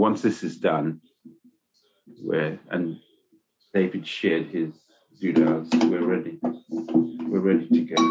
[0.00, 0.98] once this is done,
[2.24, 2.98] where and
[3.74, 4.72] David shared his
[5.20, 6.38] doodles, we're ready.
[6.70, 8.02] We're ready to go.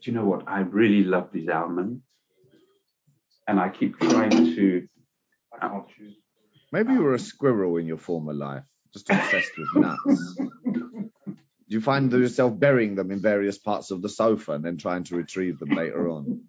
[0.00, 0.48] Do you know what?
[0.48, 2.02] I really love these almonds,
[3.46, 4.88] and I keep trying to.
[5.54, 6.16] I can't choose.
[6.72, 10.40] Maybe you were a squirrel in your former life, just obsessed with nuts.
[11.72, 15.04] Do you find yourself burying them in various parts of the sofa and then trying
[15.04, 16.42] to retrieve them later on?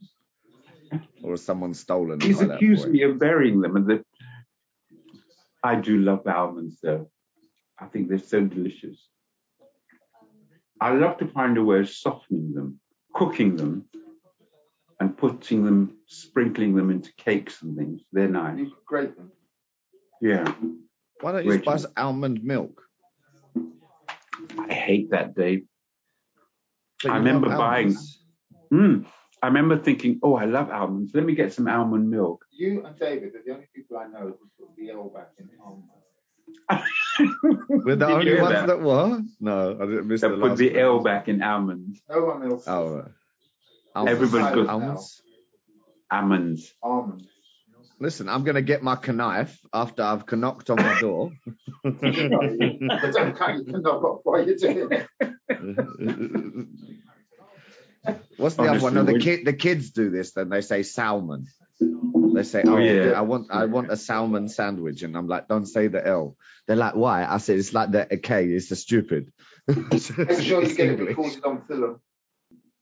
[1.24, 2.94] Or has someone stolen them He's by that accused point?
[2.94, 4.04] me of burying them, and the,
[5.64, 7.10] I do love almonds, though.
[7.80, 9.08] I think they're so delicious.
[10.82, 12.80] I love to find a way of softening them,
[13.14, 13.86] cooking them,
[15.00, 18.02] and putting them, sprinkling them into cakes and things.
[18.12, 18.58] They're nice.
[18.60, 19.32] You grate them.
[20.22, 20.54] Yeah.
[21.22, 21.78] Why don't you Rachel.
[21.78, 22.82] spice almond milk?
[24.60, 25.66] I hate that, Dave.
[27.06, 27.96] I remember buying-
[28.72, 29.06] Mm.
[29.44, 31.12] I remember thinking, oh, I love almonds.
[31.14, 32.46] Let me get some almond milk.
[32.50, 35.50] You and David are the only people I know who put the L back in
[35.62, 35.90] almonds.
[37.86, 38.68] We're the Did only ones that?
[38.68, 39.20] that what?
[39.42, 40.82] No, I didn't miss That the put last the bit.
[40.82, 42.02] L back in almonds.
[42.10, 42.64] No one else.
[42.68, 43.12] Oh, right.
[43.94, 44.16] Almonds.
[44.16, 45.22] Everybody goes- almonds.
[46.10, 46.74] Almonds.
[46.82, 47.28] Almonds.
[48.00, 51.32] Listen, I'm going to get my knife after I've knocked on my door.
[51.86, 51.90] I
[53.12, 55.06] don't kind of know what you're doing.
[58.38, 58.94] What's the other one?
[58.94, 60.32] No, the kid, the kids do this.
[60.34, 61.48] Then they say salmon.
[61.80, 63.12] They say, "Oh, Oh, yeah.
[63.12, 66.36] I want, I want a salmon sandwich," and I'm like, "Don't say the L."
[66.68, 68.46] They're like, "Why?" I said, "It's like the a K.
[68.48, 69.32] It's the stupid."
[69.68, 71.10] Make It's get it English.
[71.10, 72.00] recorded on film.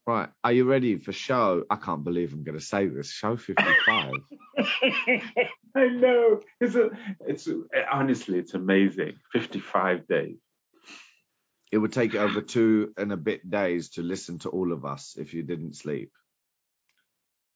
[0.08, 1.63] Right, are you ready for show?
[1.69, 3.11] I can't believe I'm going to say this.
[3.11, 4.13] Show 55.
[4.58, 6.41] I know.
[6.59, 6.89] It's a,
[7.27, 9.13] it's a, honestly, it's amazing.
[9.31, 10.38] 55 days.
[11.72, 15.16] It would take over two and a bit days to listen to all of us
[15.17, 16.11] if you didn't sleep.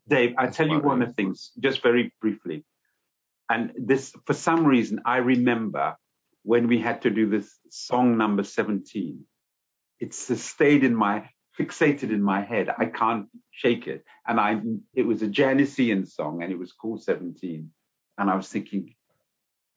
[0.08, 2.64] Dave, I tell you one of the things, just very briefly.
[3.50, 5.96] And this, for some reason, I remember
[6.44, 9.26] when we had to do this song number 17.
[10.00, 12.70] It's stayed in my, fixated in my head.
[12.78, 14.06] I can't shake it.
[14.28, 14.62] And I,
[14.94, 17.72] it was a Janis Ian song and it was called 17.
[18.18, 18.94] And I was thinking,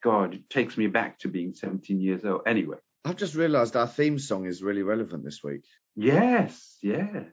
[0.03, 2.41] God, it takes me back to being 17 years old.
[2.45, 5.65] Anyway, I've just realised our theme song is really relevant this week.
[5.95, 7.23] yes, yeah.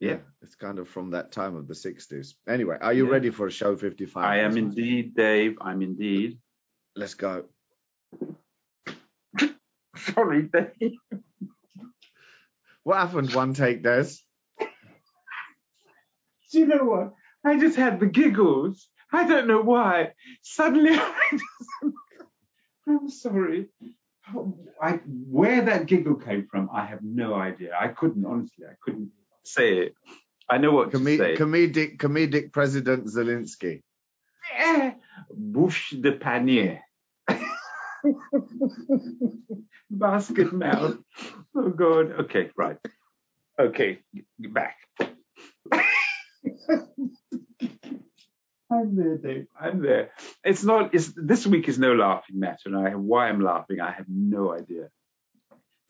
[0.00, 0.18] Yeah.
[0.42, 2.34] it's kind of from that time of the 60s.
[2.48, 3.12] Anyway, are you Yeah.
[3.12, 4.24] ready for a show 55?
[4.24, 5.58] I am indeed, Dave.
[5.60, 6.38] I'm indeed.
[6.94, 7.46] Let's go.
[9.96, 10.92] Sorry, Dave.
[12.84, 14.10] What happened one take, Des?
[16.52, 17.14] Do you know what?
[17.44, 18.88] I just had the giggles.
[19.12, 20.12] I don't know why.
[20.42, 21.94] Suddenly, I just,
[22.86, 23.66] I'm sorry.
[24.80, 25.00] I,
[25.30, 27.76] where that giggle came from, I have no idea.
[27.78, 29.10] I couldn't, honestly, I couldn't
[29.44, 29.94] say it.
[30.48, 31.36] I know what Com- to say.
[31.36, 33.82] comedic, comedic President Zelensky.
[34.56, 34.92] Eh,
[35.36, 36.80] Bouche de panier.
[39.90, 40.96] Basket mouth.
[41.54, 42.12] Oh God.
[42.20, 42.78] Okay, right.
[43.58, 43.98] Okay,
[44.40, 44.76] get back.
[48.70, 49.46] I'm there, Dave.
[49.58, 50.10] I'm there.
[50.44, 50.94] It's not.
[50.94, 53.80] It's this week is no laughing matter, and I why I'm laughing.
[53.80, 54.90] I have no idea.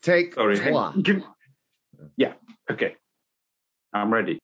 [0.01, 0.57] Take Sorry.
[1.01, 1.23] give-
[2.15, 2.33] yeah.
[2.71, 2.95] Okay.
[3.91, 4.39] I'm ready.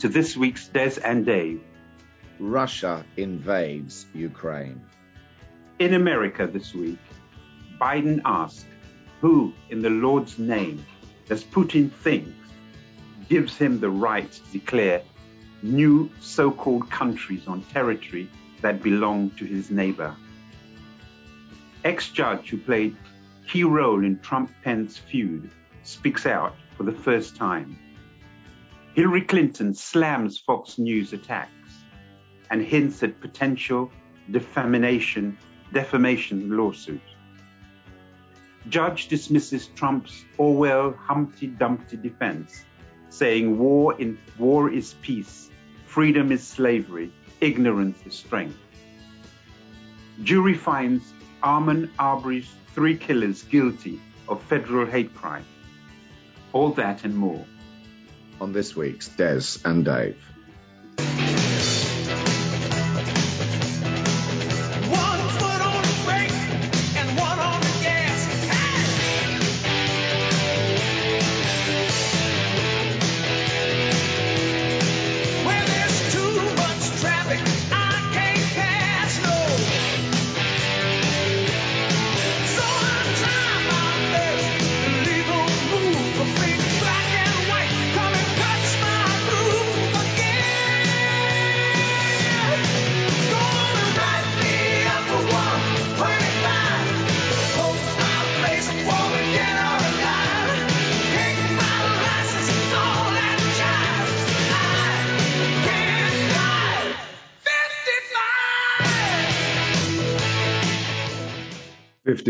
[0.00, 1.60] To this week's Des and Dave.
[2.38, 4.80] Russia invades Ukraine.
[5.80, 7.00] In America this week,
[7.80, 8.66] Biden asked,
[9.20, 10.86] Who in the Lord's name
[11.26, 12.28] does Putin think
[13.28, 15.02] gives him the right to declare
[15.62, 18.30] new so called countries on territory
[18.62, 20.14] that belong to his neighbor?
[21.82, 22.96] Ex judge who played
[23.48, 25.50] key role in Trump Pence feud
[25.82, 27.76] speaks out for the first time.
[28.98, 31.84] Hillary Clinton slams Fox News attacks
[32.50, 33.92] and hints at potential
[34.32, 35.38] defamation
[35.72, 37.00] defamation lawsuit.
[38.68, 42.64] Judge dismisses Trump's Orwell Humpty Dumpty defense,
[43.08, 45.48] saying war, in, war is peace,
[45.86, 48.58] freedom is slavery, ignorance is strength.
[50.24, 51.04] Jury finds
[51.44, 55.46] Ahmaud Arbery's three killers guilty of federal hate crime.
[56.52, 57.46] All that and more.
[58.40, 60.16] On this week's Des and Dave.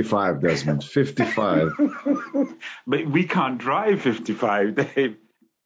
[0.02, 0.84] 55, Desmond.
[0.84, 1.72] 55.
[2.86, 5.16] But we can't drive 55, Dave.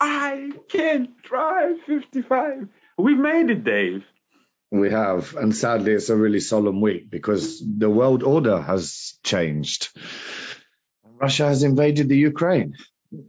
[0.01, 2.69] I can't drive 55.
[2.99, 4.05] We've made it, Dave.
[4.71, 5.37] we have.
[5.37, 9.91] And sadly, it's a really solemn week because the world order has changed.
[11.21, 12.75] Russia has invaded the Ukraine.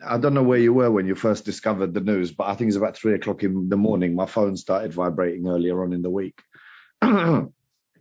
[0.07, 2.69] I don't know where you were when you first discovered the news, but I think
[2.69, 4.15] it's about three o'clock in the morning.
[4.15, 6.41] My phone started vibrating earlier on in the week.
[7.01, 7.51] and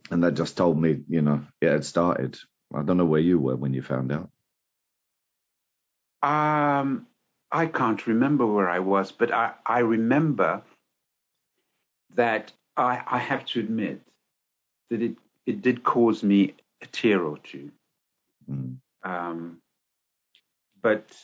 [0.09, 2.39] they just told me, you know, it had started.
[2.75, 4.31] I don't know where you were when you found out.
[6.23, 7.07] Um,
[7.51, 10.63] I can't remember where I was, but I, I remember
[12.15, 14.01] that I, I have to admit
[14.91, 15.17] that it,
[15.47, 17.71] it did cause me a tear or two.
[18.51, 18.77] Mm.
[19.03, 19.59] Um,
[20.81, 21.15] but,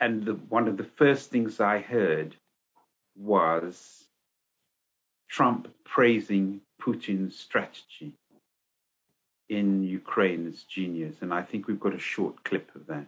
[0.00, 2.36] and the, one of the first things I heard
[3.16, 4.04] was
[5.28, 8.14] Trump praising Putin's strategy
[9.48, 11.16] in Ukraine as genius.
[11.20, 13.06] And I think we've got a short clip of that.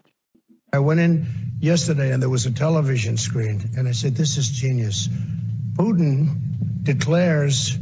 [0.72, 1.26] I went in
[1.60, 5.08] yesterday and there was a television screen, and I said, This is genius.
[5.72, 7.76] Putin declares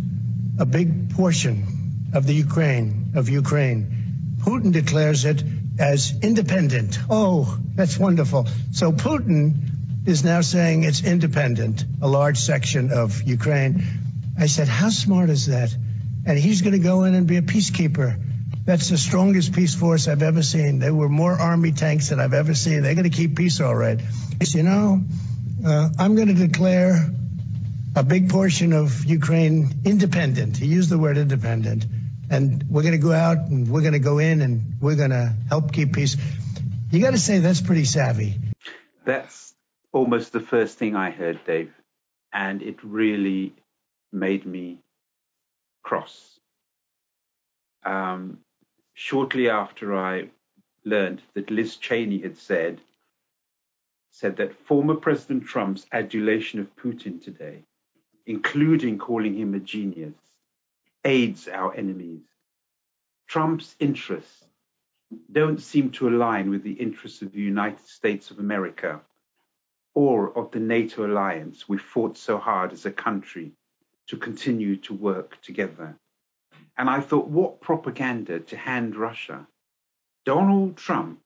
[0.58, 4.36] a big portion of the Ukraine, of Ukraine.
[4.38, 5.42] Putin declares it
[5.78, 6.98] as independent.
[7.10, 8.48] Oh, that's wonderful.
[8.72, 13.84] So Putin is now saying it's independent, a large section of Ukraine.
[14.38, 15.74] I said, How smart is that?
[16.24, 18.18] And he's going to go in and be a peacekeeper.
[18.68, 20.78] That's the strongest peace force I've ever seen.
[20.78, 22.82] There were more army tanks than I've ever seen.
[22.82, 23.98] They're going to keep peace all right.
[24.42, 25.00] You know,
[25.66, 27.08] uh, I'm going to declare
[27.96, 30.58] a big portion of Ukraine independent.
[30.58, 31.86] He used the word independent.
[32.28, 35.16] And we're going to go out and we're going to go in and we're going
[35.16, 36.18] to help keep peace.
[36.90, 38.34] You got to say that's pretty savvy.
[39.06, 39.54] That's
[39.92, 41.72] almost the first thing I heard, Dave.
[42.34, 43.54] And it really
[44.12, 44.80] made me
[45.82, 46.38] cross.
[47.82, 48.40] Um,
[48.98, 50.28] shortly after I
[50.84, 52.80] learned that Liz Cheney had said,
[54.10, 57.62] said that former President Trump's adulation of Putin today,
[58.26, 60.16] including calling him a genius,
[61.04, 62.24] aids our enemies.
[63.28, 64.44] Trump's interests
[65.30, 69.00] don't seem to align with the interests of the United States of America
[69.94, 73.52] or of the NATO alliance we fought so hard as a country
[74.08, 75.96] to continue to work together.
[76.78, 79.46] And I thought, what propaganda to hand Russia?
[80.24, 81.20] Donald Trump,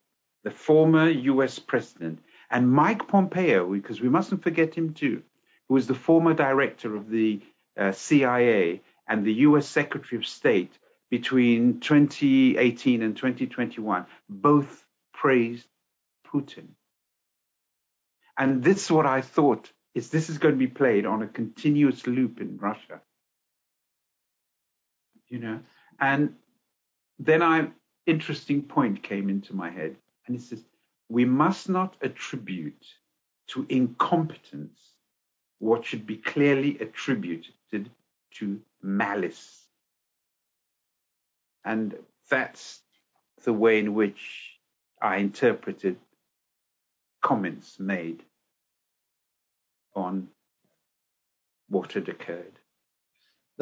[0.45, 5.23] the former US president, and Mike Pompeo, because we mustn't forget him too,
[5.69, 7.41] who was the former director of the
[7.79, 10.73] uh, CIA and the US Secretary of State
[11.11, 15.67] between 2018 and 2021, both praised
[16.27, 16.69] Putin.
[18.39, 21.27] And this is what I thought is this is going to be played on a
[21.27, 23.03] continuous loop in Russia.
[25.33, 25.61] You know,
[25.99, 26.35] and
[27.19, 27.71] then I
[28.05, 29.97] interesting point came into my head,
[30.27, 30.63] and it says
[31.09, 32.85] we must not attribute
[33.49, 34.79] to incompetence
[35.59, 37.89] what should be clearly attributed
[38.35, 39.69] to malice.
[41.65, 41.97] And
[42.29, 42.83] that's
[43.45, 44.59] the way in which
[45.01, 45.97] I interpreted
[47.23, 48.23] comments made
[49.95, 50.29] on
[51.71, 52.59] what had occurred.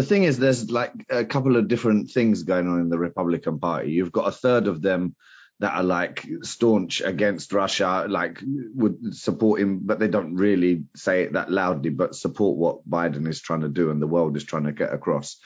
[0.00, 3.59] The thing is, there's like a couple of different things going on in the Republican
[3.59, 3.92] Party.
[3.92, 5.14] You've got a third of them
[5.59, 8.42] that are like staunch against Russia, like
[8.75, 13.28] would support him, but they don't really say it that loudly, but support what Biden
[13.28, 15.37] is trying to do and the world is trying to get across.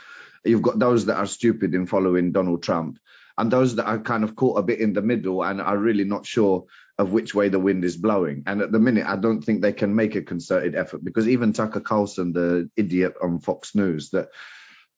[0.45, 3.01] You've got those that are stupid in following Donald Trump.
[3.37, 6.05] and those that are kind of caught a bit in the middle and are really
[6.05, 6.65] not sure
[6.99, 8.45] of which way the wind is blowing.
[8.47, 11.53] And at the minute, I don't think they can make a concerted effort because even
[11.53, 14.29] Tucker Carlson, the idiot on Fox News, that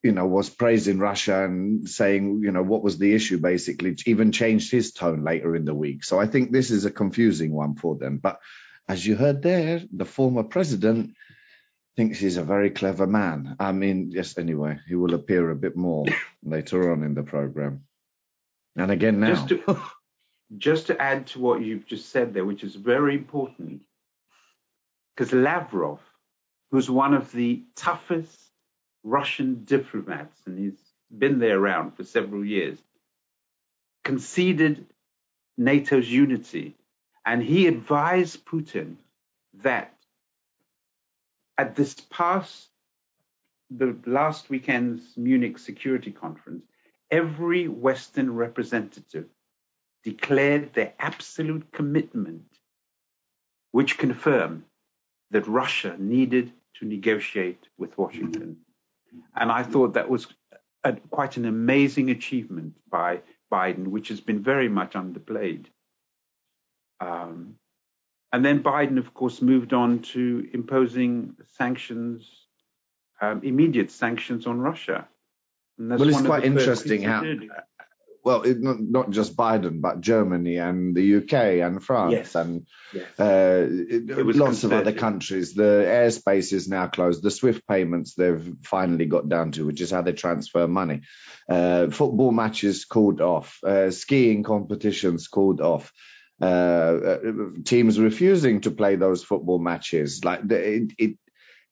[0.03, 4.33] you know was praising Russia and saying you know what was the issue basically, even
[4.33, 6.05] changed his tone later in the week.
[6.05, 8.19] So I think this is a confusing one for them.
[8.19, 8.41] But
[8.88, 11.15] as you heard there, the former president
[11.97, 13.57] thinks he's a very clever man.
[13.59, 16.05] I mean, yes, anyway, he will appear a bit more
[16.45, 17.85] later on in the program.
[18.76, 19.47] And again now.
[20.57, 23.83] Just to, add to what you've just said there, which is very important,
[25.15, 26.00] because Lavrov,
[26.71, 28.38] who's one of the toughest
[29.03, 30.79] Russian diplomats, and he's
[31.17, 32.79] been there around for several years,
[34.05, 34.87] conceded
[35.59, 36.76] NATO's unity.
[37.25, 38.97] And he advised Putin
[39.62, 39.93] that
[41.59, 42.69] at this past,
[43.71, 46.65] the last weekend's Munich Security Conference,
[47.11, 49.26] every Western representative
[50.06, 52.44] declared their absolute commitment,
[53.72, 54.62] which confirmed
[55.32, 58.56] that Russia needed to negotiate with Washington.
[59.34, 60.28] And I thought that was
[60.84, 63.20] a, quite an amazing achievement by
[63.52, 65.66] Biden, which has been very much underplayed.
[67.00, 67.56] Um,
[68.32, 72.46] and then Biden, of course, moved on to imposing sanctions,
[73.20, 75.08] um, immediate sanctions on Russia.
[75.78, 77.25] well, it's quite interesting how,
[78.26, 82.35] well, it, not, not just Biden, but Germany and the UK and France yes.
[82.35, 83.04] and yes.
[83.21, 85.54] uh, it, lots of other countries.
[85.54, 87.23] The airspace is now closed.
[87.23, 91.02] The SWIFT payments they've finally got down to, which is how they transfer money.
[91.49, 93.61] Uh, football matches called off.
[93.64, 95.92] Uh, skiing competitions called off.
[96.42, 97.18] Uh, uh,
[97.64, 100.25] teams refusing to play those football matches.
[100.25, 101.16] Like it, it,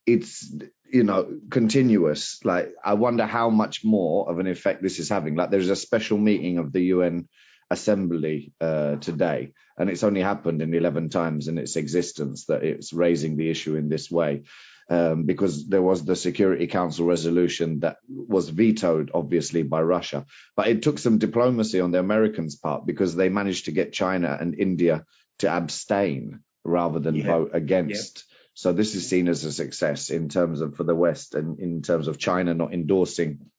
[0.06, 0.54] it's
[0.94, 2.38] you know continuous.
[2.44, 5.34] Like I wonder how much more of an effect this is having.
[5.34, 7.28] Like there's a special meeting of the UN
[7.68, 12.92] Assembly uh, today, and it's only happened in 11 times in its existence that it's
[12.92, 14.44] raising the issue in this way
[14.88, 20.26] um, because there was the Security Council resolution that was vetoed, obviously, by Russia.
[20.56, 24.36] But it took some diplomacy on the Americans' part because they managed to get China
[24.40, 25.04] and India
[25.40, 27.26] to abstain rather than yeah.
[27.26, 28.24] vote against.
[28.54, 31.82] So this is seen as a success in terms of for the West and in
[31.82, 33.50] terms of China not endorsing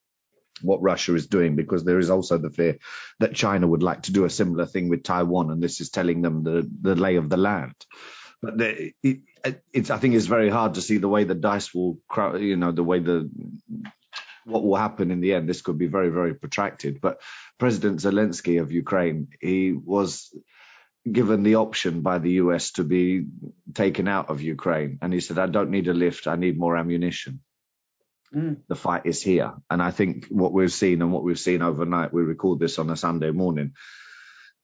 [0.62, 2.78] what Russia is doing because there is also the fear
[3.20, 6.22] that China would like to do a similar thing with Taiwan and this is telling
[6.22, 7.76] them the, the lay of the land.
[8.42, 9.20] But the, it,
[9.74, 12.00] it's I think it's very hard to see the way the dice will,
[12.38, 13.30] you know, the way the
[14.46, 15.50] what will happen in the end.
[15.50, 17.02] This could be very very protracted.
[17.02, 17.22] But
[17.58, 20.32] President Zelensky of Ukraine, he was
[21.10, 23.26] given the option by the US to be
[23.74, 26.28] taken out of Ukraine, and he said, "I don't need a lift.
[26.28, 27.42] I need more ammunition."
[28.34, 28.58] Mm.
[28.68, 32.14] The fight is here, and I think what we've seen and what we've seen overnight.
[32.14, 33.74] We record this on a Sunday morning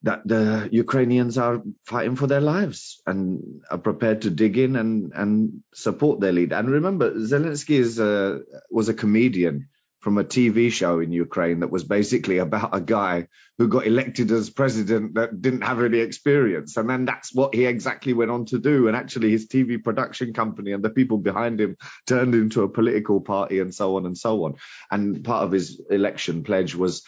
[0.04, 5.12] that the Ukrainians are fighting for their lives and are prepared to dig in and,
[5.14, 6.56] and support their leader.
[6.56, 9.70] And remember, Zelensky is a, was a comedian
[10.02, 13.28] from a TV show in Ukraine that was basically about a guy
[13.58, 16.76] who got elected as president that didn't have any experience.
[16.76, 18.88] And then that's what he exactly went on to do.
[18.88, 21.78] And actually, his TV production company and the people behind him
[22.08, 24.56] turned into a political party and so on and so on.
[24.90, 27.04] And part of his election pledge was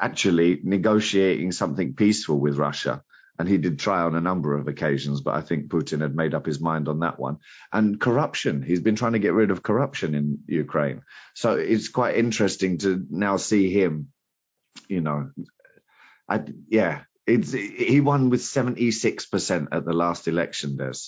[0.00, 3.02] actually negotiating something peaceful with Russia.
[3.38, 6.34] And he did try on a number of occasions, but I think Putin had made
[6.34, 7.38] up his mind on that one.
[7.72, 8.62] And corruption.
[8.62, 11.02] He's been trying to get rid of corruption in Ukraine.
[11.34, 14.08] So it's quite interesting to now see him,
[14.88, 15.30] you know,
[16.28, 20.98] I, yeah, it's, he won with 76% at the last election, Des.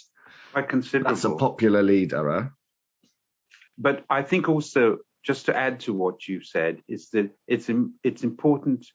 [0.52, 1.10] Quite considerable.
[1.10, 2.49] That's a popular leader, huh?
[3.76, 7.70] But I think also just to add to what you've said, is that it's
[8.02, 8.87] it's important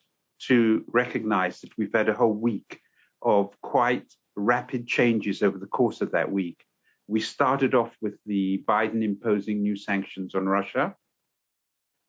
[0.48, 2.80] to recognize that we've had a whole week
[3.26, 4.06] of quite
[4.36, 6.64] rapid changes over the course of that week.
[7.08, 10.94] We started off with the Biden imposing new sanctions on Russia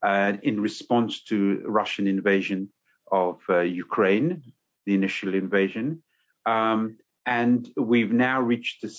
[0.03, 2.69] uh, in response to Russian invasion
[3.12, 4.43] of uh, Ukraine,
[4.86, 6.03] the initial invasion.
[6.45, 8.91] Um, and we've now reached a,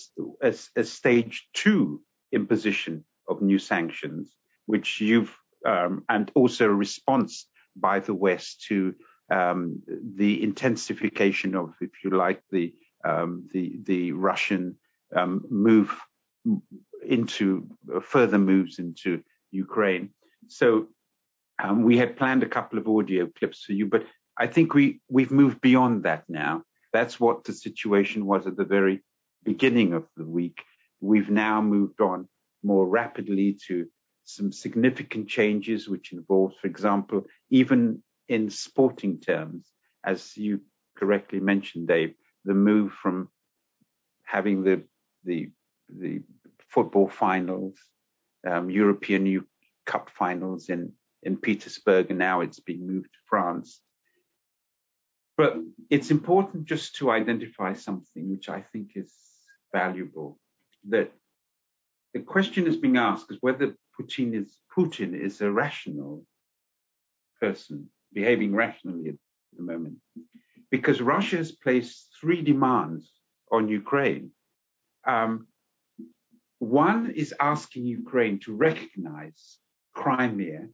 [0.43, 4.35] a, a stage two imposition of new sanctions
[4.67, 5.35] which you've
[5.65, 8.95] um, and also a response by the West to
[9.31, 9.83] um,
[10.17, 14.77] the intensification of, if you like, the um, the the Russian
[15.15, 15.95] um, move
[17.07, 20.11] into uh, further moves into Ukraine.
[20.49, 20.89] So
[21.63, 24.05] um, we had planned a couple of audio clips for you, but
[24.37, 26.63] I think we we've moved beyond that now.
[26.93, 29.03] That's what the situation was at the very
[29.45, 30.63] beginning of the week.
[31.01, 32.29] We've now moved on
[32.63, 33.87] more rapidly to
[34.25, 39.67] some significant changes, which involves, for example, even in sporting terms,
[40.05, 40.61] as you
[40.97, 43.29] correctly mentioned, Dave, the move from
[44.25, 44.85] having the
[45.25, 45.51] the
[45.89, 46.23] the
[46.69, 47.79] football finals,
[48.47, 49.47] um, European U
[49.87, 50.93] Cup finals in
[51.23, 53.81] in Petersburg, and now it's been moved to France.
[55.37, 55.57] But
[55.89, 59.13] it's important just to identify something which I think is
[59.73, 60.39] valuable.
[60.89, 61.13] That
[62.13, 66.25] the question is being asked is whether Putin is Putin is a rational
[67.41, 69.15] person behaving rationally at
[69.57, 69.97] the moment,
[70.71, 73.13] because Russia has placed three demands
[73.51, 74.31] on Ukraine.
[75.07, 75.47] Um,
[76.59, 79.59] one is asking Ukraine to recognize
[79.95, 80.69] Crimea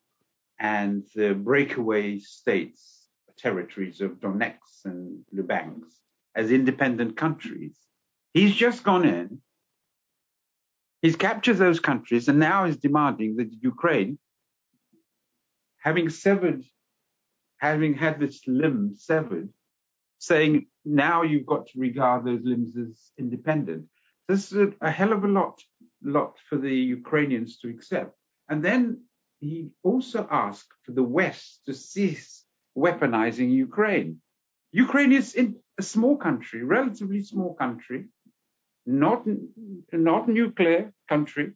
[0.58, 5.92] and the breakaway states, territories of Donetsk and Lugansk
[6.34, 7.76] as independent countries.
[8.32, 9.40] He's just gone in,
[11.02, 14.18] he's captured those countries, and now is demanding that Ukraine,
[15.78, 16.64] having severed,
[17.64, 19.48] having had this limb severed,
[20.18, 23.86] saying now you've got to regard those limbs as independent.
[24.28, 25.56] This is a, a hell of a lot,
[26.02, 28.12] lot for the Ukrainians to accept.
[28.50, 28.82] And then
[29.40, 32.44] he also asked for the West to cease
[32.76, 34.10] weaponizing Ukraine.
[34.72, 35.26] Ukraine is
[35.82, 38.00] a small country, relatively small country,
[38.86, 39.20] not
[40.10, 41.46] not nuclear country,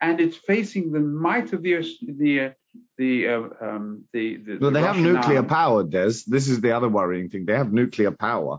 [0.00, 2.54] and it's facing the might of the the
[2.98, 5.48] the, uh, um, the, the Well, the they have nuclear army.
[5.48, 6.12] power, Des.
[6.26, 7.46] This is the other worrying thing.
[7.46, 8.58] They have nuclear power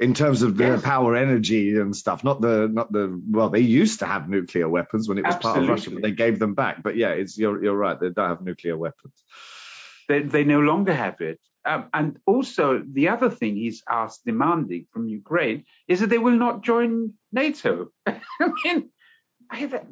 [0.00, 0.82] in terms of their Yes.
[0.82, 2.24] power, energy, and stuff.
[2.24, 3.20] Not the, not the.
[3.28, 6.10] Well, they used to have nuclear weapons when it was part of Russia, but they
[6.10, 6.82] gave them back.
[6.82, 7.98] But yeah, it's you're you're right.
[8.00, 9.14] They don't have nuclear weapons.
[10.08, 11.38] They, they no longer have it.
[11.64, 16.36] Um, and also, the other thing he's asked, demanding from Ukraine, is that they will
[16.36, 17.90] not join NATO.
[18.06, 18.20] I
[18.64, 18.90] mean,
[19.50, 19.84] I have,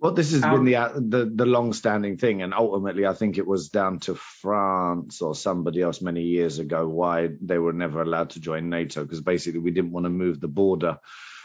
[0.00, 3.38] Well, this has Um, been the, uh, the the long-standing thing, and ultimately, I think
[3.38, 8.02] it was down to France or somebody else many years ago why they were never
[8.02, 10.98] allowed to join NATO because basically we didn't want to move the border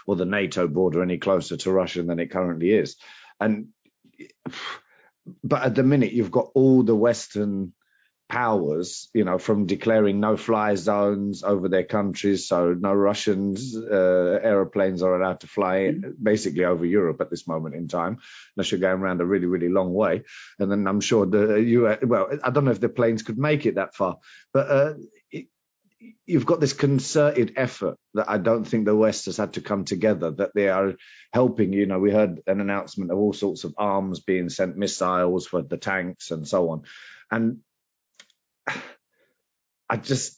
[0.07, 2.97] or the NATO border any closer to Russia than it currently is,
[3.39, 3.69] and
[5.43, 7.73] but at the minute you've got all the Western
[8.29, 15.01] powers, you know, from declaring no-fly zones over their countries, so no Russians uh, aeroplanes
[15.01, 18.19] are allowed to fly basically over Europe at this moment in time,
[18.55, 20.23] unless you're going around a really, really long way.
[20.59, 23.65] And then I'm sure the you well, I don't know if the planes could make
[23.65, 24.19] it that far,
[24.53, 24.93] but uh,
[25.31, 25.47] it,
[26.27, 29.85] you've got this concerted effort that I don't think the West has had to come
[29.85, 30.29] together.
[30.29, 30.93] That they are
[31.33, 31.73] helping.
[31.73, 35.63] You know, we heard an announcement of all sorts of arms being sent, missiles for
[35.63, 36.83] the tanks and so on,
[37.31, 37.61] and
[39.89, 40.37] I just,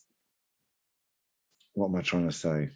[1.73, 2.69] what am I trying to say?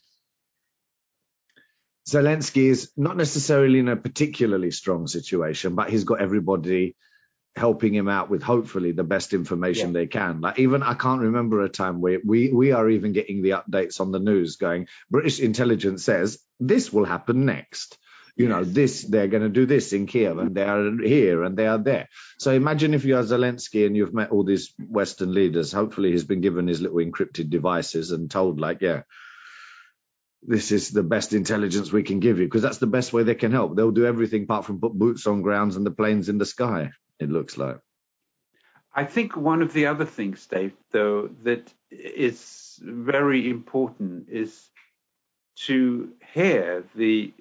[2.07, 6.95] Zelensky is not necessarily in a particularly strong situation, but he's got everybody
[7.55, 10.41] helping him out with hopefully the best information they can.
[10.41, 14.01] Like even I can't remember a time where we we are even getting the updates
[14.01, 17.97] on the news going British intelligence says this will happen next.
[18.37, 21.55] You know, this they're going to do this in Kiev and they are here and
[21.55, 22.09] they are there.
[22.37, 25.71] So imagine if you are Zelensky and you've met all these Western leaders.
[25.71, 29.03] Hopefully, he's been given his little encrypted devices and told, like, yeah,
[30.43, 33.35] this is the best intelligence we can give you because that's the best way they
[33.35, 33.75] can help.
[33.75, 36.91] They'll do everything apart from put boots on grounds and the planes in the sky.
[37.19, 37.79] It looks like.
[38.93, 44.69] I think one of the other things, Dave, though, that is very important is
[45.65, 47.33] to hear the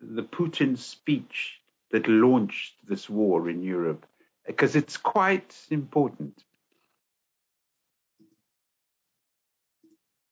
[0.00, 4.06] the Putin speech that launched this war in Europe,
[4.46, 6.42] because it's quite important.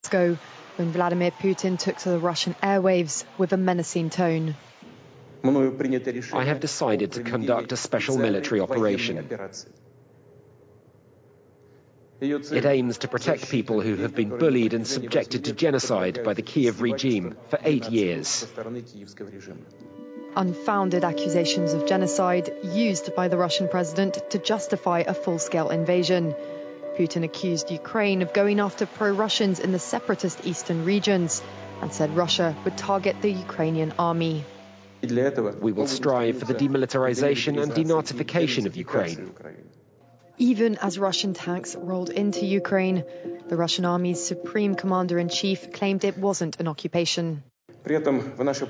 [0.05, 0.39] Moscow
[0.77, 4.55] when Vladimir Putin took to the Russian airwaves with a menacing tone.
[5.45, 9.29] I have decided to conduct a special military operation.
[12.21, 16.43] It aims to protect people who have been bullied and subjected to genocide by the
[16.43, 18.47] Kiev regime for eight years.
[20.35, 26.35] Unfounded accusations of genocide used by the Russian president to justify a full scale invasion.
[26.97, 31.43] Putin accused Ukraine of going after pro Russians in the separatist eastern regions
[31.83, 34.45] and said Russia would target the Ukrainian army.
[35.03, 39.35] We will strive for the demilitarization and denazification of Ukraine.
[40.39, 43.05] Even as Russian tanks rolled into Ukraine,
[43.49, 47.43] the Russian army's supreme commander in chief claimed it wasn't an occupation.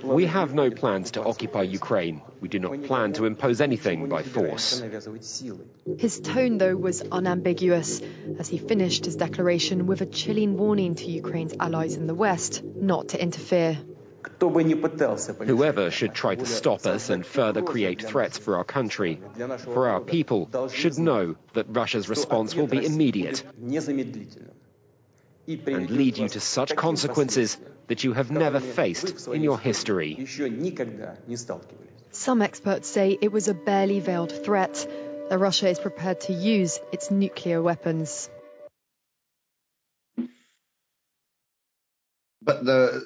[0.04, 2.20] We have no plans to occupy Ukraine.
[2.42, 4.82] We do not plan to impose anything by force.
[5.98, 8.02] His tone, though, was unambiguous
[8.38, 12.62] as he finished his declaration with a chilling warning to Ukraine's allies in the West
[12.62, 13.78] not to interfere.
[14.40, 19.20] Whoever should try to stop us and further create threats for our country,
[19.58, 23.44] for our people, should know that Russia's response will be immediate
[25.46, 30.26] and lead you to such consequences that you have never faced in your history.
[32.10, 34.86] Some experts say it was a barely veiled threat,
[35.28, 38.28] that Russia is prepared to use its nuclear weapons.
[42.42, 43.04] But the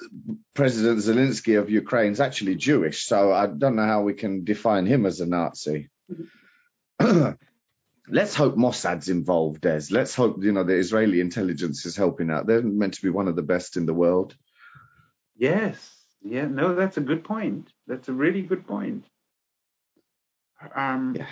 [0.53, 4.85] President Zelensky of Ukraine is actually Jewish, so I don't know how we can define
[4.85, 5.89] him as a Nazi.
[8.07, 9.83] Let's hope Mossad's involved, Des.
[9.89, 12.45] Let's hope you know the Israeli intelligence is helping out.
[12.45, 14.35] They're meant to be one of the best in the world.
[15.37, 15.77] Yes.
[16.21, 16.45] Yeah.
[16.47, 17.71] No, that's a good point.
[17.87, 19.05] That's a really good point.
[20.75, 21.27] Um, Yeah.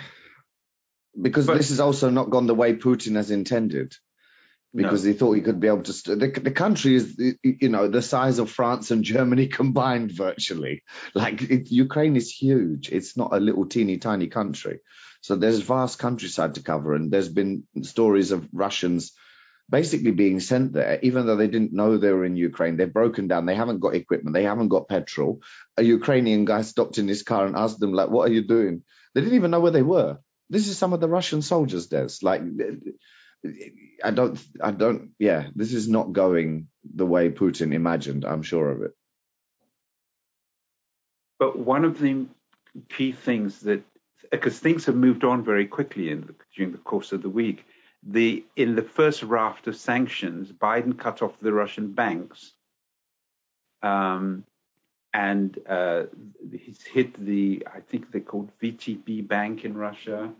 [1.20, 3.94] Because But- this has also not gone the way Putin has intended.
[4.72, 5.92] Because he thought he could be able to.
[5.92, 10.82] St- the, the country is, you know, the size of France and Germany combined virtually.
[11.14, 12.88] Like it, Ukraine is huge.
[12.90, 14.80] It's not a little teeny tiny country.
[15.22, 19.12] So there's vast countryside to cover, and there's been stories of Russians
[19.68, 22.76] basically being sent there, even though they didn't know they were in Ukraine.
[22.76, 23.46] They've broken down.
[23.46, 24.34] They haven't got equipment.
[24.34, 25.40] They haven't got petrol.
[25.76, 28.82] A Ukrainian guy stopped in his car and asked them, like, "What are you doing?"
[29.14, 30.18] They didn't even know where they were.
[30.48, 32.08] This is some of the Russian soldiers, Des.
[32.22, 32.42] Like,
[34.04, 38.24] I don't, I don't, yeah, this is not going the way Putin imagined.
[38.24, 38.92] I'm sure of it.
[41.38, 42.26] But one of the
[42.88, 43.82] key things that,
[44.30, 47.64] because things have moved on very quickly in during the course of the week,
[48.02, 52.52] the in the first raft of sanctions, Biden cut off the Russian banks,
[53.82, 54.44] um,
[55.12, 56.04] and uh,
[56.52, 60.32] he's hit the I think they're called VTB Bank in Russia.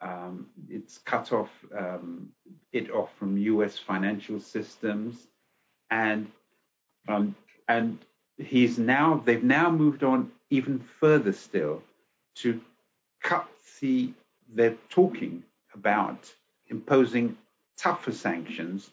[0.00, 2.30] Um, it's cut off um,
[2.72, 3.78] it off from U.S.
[3.78, 5.26] financial systems,
[5.90, 6.30] and
[7.08, 7.34] um,
[7.68, 7.98] and
[8.38, 11.82] he's now they've now moved on even further still
[12.36, 12.60] to
[13.22, 13.48] cut
[13.80, 14.12] the
[14.54, 15.42] they're talking
[15.74, 16.32] about
[16.68, 17.36] imposing
[17.76, 18.90] tougher sanctions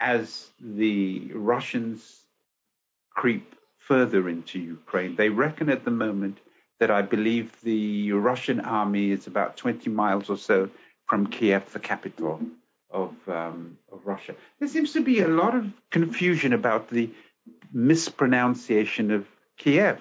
[0.00, 2.22] as the Russians
[3.10, 5.16] creep further into Ukraine.
[5.16, 6.38] They reckon at the moment
[6.80, 10.70] that I believe the Russian army is about 20 miles or so
[11.06, 12.40] from Kiev, the capital
[12.90, 14.34] of um, of Russia.
[14.58, 17.10] There seems to be a lot of confusion about the
[17.72, 20.00] mispronunciation of Kiev.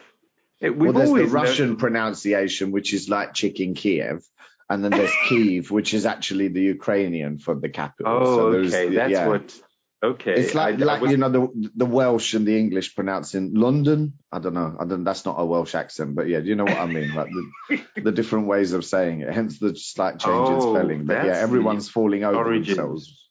[0.59, 4.25] It- well, there's the always known- Russian pronunciation, which is like chicken Kiev,
[4.69, 8.11] and then there's Kiev, which is actually the Ukrainian for the capital.
[8.13, 9.27] Oh, So okay, that's yeah.
[9.27, 9.61] what.
[10.03, 13.53] Okay, It's like, I- I was- you know the the Welsh and the English pronouncing
[13.55, 14.13] London.
[14.31, 14.75] I don't know.
[14.79, 15.03] I don't.
[15.03, 17.15] That's not a Welsh accent, but yeah, you know what I mean.
[17.15, 17.29] Like
[17.67, 19.33] the, the different ways of saying it.
[19.33, 21.05] Hence the slight change in Oh, spelling.
[21.05, 22.67] But yeah, everyone's falling over origins.
[22.77, 23.29] themselves.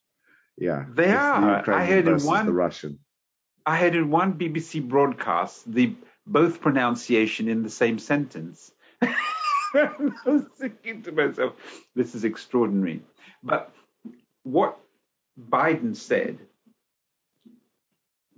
[0.58, 1.70] Yeah, They It's the are.
[1.72, 2.98] I heard in one- the Russian.
[3.66, 5.94] I had in one BBC broadcast the
[6.26, 8.70] both pronunciation in the same sentence.
[9.02, 9.90] I
[10.26, 11.54] was thinking to myself,
[11.94, 13.02] this is extraordinary.
[13.42, 13.72] But
[14.42, 14.78] what
[15.38, 16.38] Biden said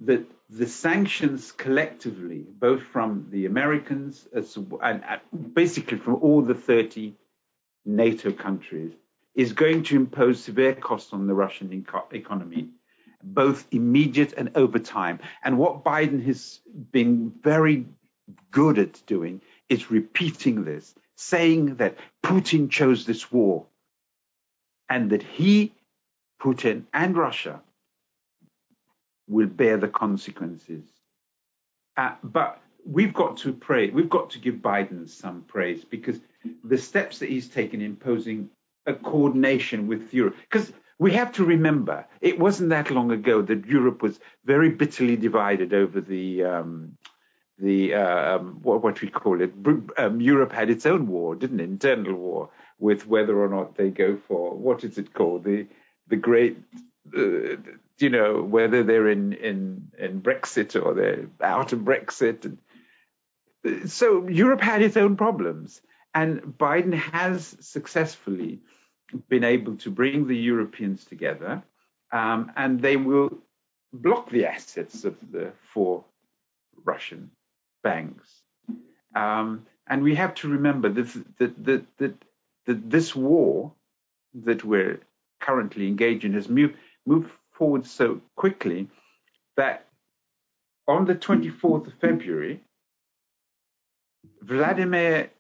[0.01, 6.55] that the sanctions collectively, both from the Americans as, and, and basically from all the
[6.55, 7.15] 30
[7.85, 8.93] NATO countries,
[9.35, 12.69] is going to impose severe costs on the Russian eco- economy,
[13.23, 15.21] both immediate and over time.
[15.43, 16.61] And what Biden has
[16.93, 17.87] been very
[18.51, 23.67] good at doing is repeating this, saying that Putin chose this war
[24.89, 25.73] and that he,
[26.41, 27.61] Putin, and Russia
[29.29, 30.85] will bear the consequences.
[31.97, 36.21] Uh, but we've got to pray, we've got to give Biden some praise because
[36.63, 38.51] the steps that he's taken imposing
[38.87, 43.67] a coordination with Europe, because we have to remember it wasn't that long ago that
[43.67, 46.97] Europe was very bitterly divided over the um,
[47.59, 49.53] the um, what, what we call it.
[49.97, 51.65] Um, Europe had its own war, didn't it?
[51.65, 55.67] Internal war with whether or not they go for what is it called the
[56.09, 56.59] the great.
[57.17, 57.57] Uh,
[57.99, 62.57] you know whether they're in in in Brexit or they're out of Brexit,
[63.87, 65.81] so Europe had its own problems,
[66.15, 68.61] and Biden has successfully
[69.29, 71.63] been able to bring the Europeans together,
[72.13, 73.39] um, and they will
[73.93, 76.05] block the assets of the four
[76.85, 77.31] Russian
[77.83, 78.29] banks.
[79.15, 82.15] Um, and we have to remember that, that, that, that,
[82.67, 83.73] that this war
[84.35, 85.01] that we're
[85.41, 86.75] currently engaged in has moved,
[87.07, 88.89] moved forward so quickly
[89.57, 89.87] that
[90.87, 92.63] on the 24th of February,
[94.43, 95.31] Vladimir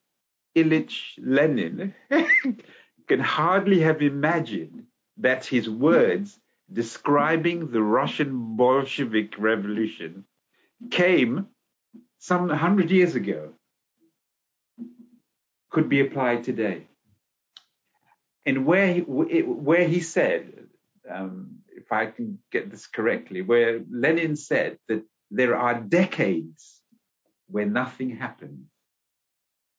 [0.57, 1.95] Ilyich Lenin
[3.09, 4.85] can hardly have imagined
[5.19, 6.39] that his words
[6.73, 10.25] describing the Russian Bolshevik Revolution
[10.91, 11.47] came
[12.19, 13.53] some 100 years ago
[15.71, 16.87] could be applied today.
[18.45, 20.67] And where he, where he said,
[21.09, 21.56] um,
[21.87, 26.83] if I can get this correctly, where Lenin said that there are decades
[27.49, 28.67] where nothing happens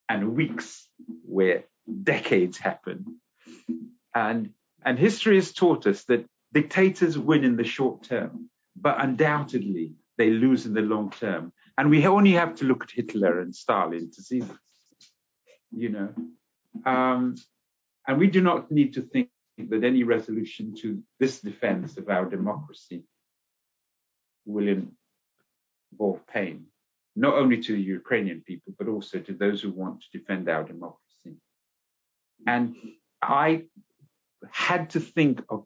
[0.08, 0.88] and weeks
[1.26, 1.66] where
[2.04, 3.20] decades happen.
[4.16, 4.52] And,
[4.86, 10.30] and history has taught us that dictators win in the short term, but undoubtedly they
[10.30, 11.52] lose in the long term.
[11.78, 14.58] And we only have to look at Hitler and Stalin to see this,
[15.76, 16.14] you know.
[16.86, 17.36] Um,
[18.08, 22.26] and we do not need to think that any resolution to this defense of our
[22.26, 23.04] democracy
[24.46, 26.66] will involve pain,
[27.16, 30.64] not only to the Ukrainian people, but also to those who want to defend our
[30.64, 31.38] democracy.
[32.46, 32.76] And
[33.22, 33.64] I
[34.52, 35.66] had to think of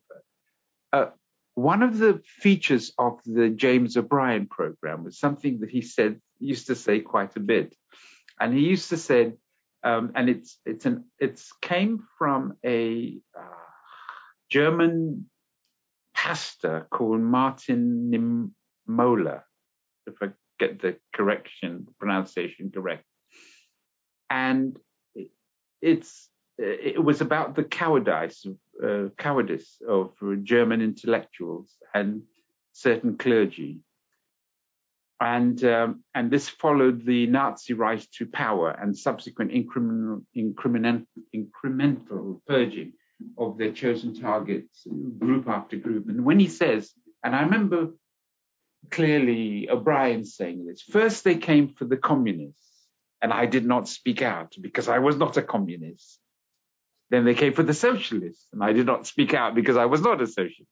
[0.94, 1.08] uh,
[1.56, 6.68] one of the features of the James O'Brien program was something that he said used
[6.68, 7.76] to say quite a bit,
[8.40, 9.34] and he used to say,
[9.84, 13.71] um, and it's it's an it's came from a uh,
[14.52, 15.30] German
[16.14, 18.54] pastor called Martin
[18.88, 19.42] Niemöller,
[20.06, 23.06] if I get the correction pronunciation correct,
[24.30, 24.78] and
[25.82, 28.46] it's it was about the cowardice,
[28.84, 32.22] uh, cowardice of German intellectuals and
[32.74, 33.80] certain clergy.
[35.20, 42.42] And, um, and this followed the Nazi rise to power and subsequent incremental, incremental, incremental
[42.48, 42.94] purging
[43.38, 44.86] of their chosen targets,
[45.20, 46.08] group after group.
[46.10, 46.92] And when he says,
[47.24, 47.90] and I remember
[48.90, 52.58] clearly O'Brien saying this, first they came for the communists,
[53.22, 56.20] and I did not speak out because I was not a communist.
[57.12, 60.02] Then they came for the socialists, and I did not speak out because I was
[60.02, 60.68] not a socialist.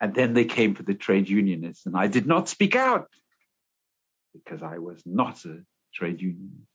[0.00, 3.08] And then they came for the trade unionists, and I did not speak out
[4.34, 5.62] because I was not a
[5.94, 6.68] trade unionist.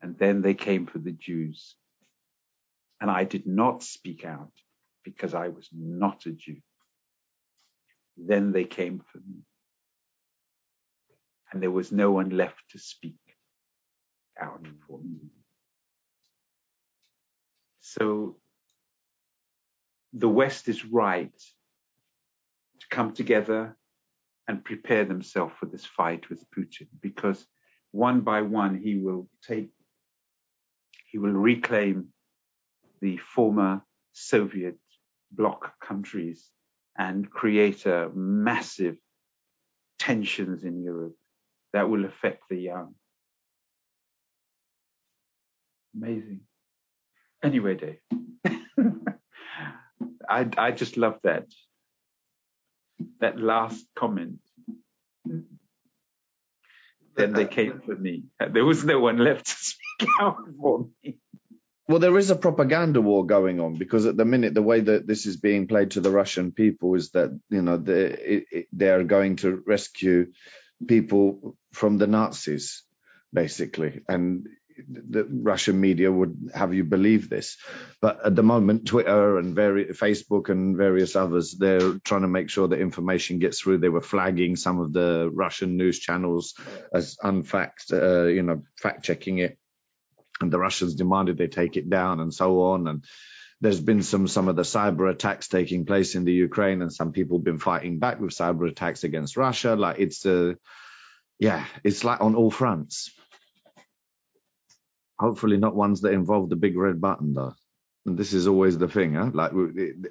[0.00, 1.74] And then they came for the Jews,
[3.00, 4.52] and I did not speak out
[5.04, 6.56] because I was not a Jew.
[8.16, 9.42] Then they came for me.
[11.52, 13.20] And there was no one left to speak
[14.38, 15.30] out for me.
[17.80, 18.36] So
[20.12, 21.32] the West is right
[22.80, 23.76] to come together
[24.46, 27.46] and prepare themselves for this fight with Putin because
[27.92, 29.70] one by one he will take,
[31.10, 32.08] he will reclaim
[33.00, 33.82] the former
[34.12, 34.76] Soviet
[35.30, 36.50] bloc countries
[36.96, 38.96] and create a massive
[39.98, 41.14] tensions in Europe
[41.72, 42.94] that will affect the young.
[45.96, 46.40] Amazing.
[47.42, 47.98] Anyway, Dave,
[50.28, 51.46] I I just love that
[53.20, 54.40] that last comment.
[57.16, 58.24] Then they uh, came for me.
[58.38, 61.18] There was no one left to speak out for me.
[61.88, 65.06] Well, there is a propaganda war going on because at the minute, the way that
[65.06, 69.04] this is being played to the Russian people is that you know they they are
[69.04, 70.32] going to rescue
[70.86, 72.82] people from the Nazis,
[73.32, 74.46] basically, and
[74.86, 77.56] the Russian media would have you believe this.
[78.02, 82.68] But at the moment, Twitter and Facebook and various others, they're trying to make sure
[82.68, 83.78] that information gets through.
[83.78, 86.54] They were flagging some of the Russian news channels
[86.92, 89.58] as unfact, uh, you know, fact checking it.
[90.40, 92.86] And the Russians demanded they take it down and so on.
[92.86, 93.04] And
[93.60, 97.12] there's been some some of the cyber attacks taking place in the Ukraine, and some
[97.12, 99.74] people have been fighting back with cyber attacks against Russia.
[99.74, 100.54] Like it's a, uh,
[101.40, 103.10] yeah, it's like on all fronts.
[105.18, 107.54] Hopefully not ones that involve the big red button though.
[108.06, 109.30] And this is always the thing, huh?
[109.34, 109.52] Like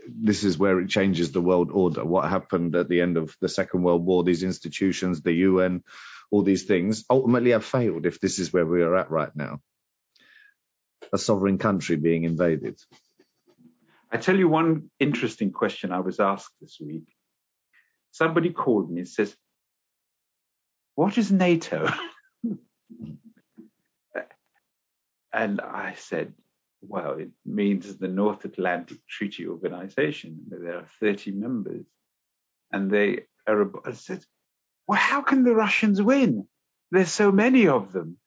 [0.07, 2.03] this is where it changes the world order.
[2.03, 4.23] What happened at the end of the Second World War?
[4.23, 5.83] These institutions, the UN,
[6.29, 8.05] all these things ultimately have failed.
[8.05, 9.61] If this is where we are at right now,
[11.13, 12.79] a sovereign country being invaded.
[14.11, 17.07] I tell you one interesting question I was asked this week.
[18.11, 19.35] Somebody called me and says,
[20.95, 21.89] "What is NATO?"
[25.37, 26.33] And I said,
[26.81, 30.39] well, it means the North Atlantic Treaty Organization.
[30.47, 31.85] There are 30 members.
[32.71, 34.23] And they are, I said,
[34.87, 36.47] well, how can the Russians win?
[36.91, 38.17] There's so many of them.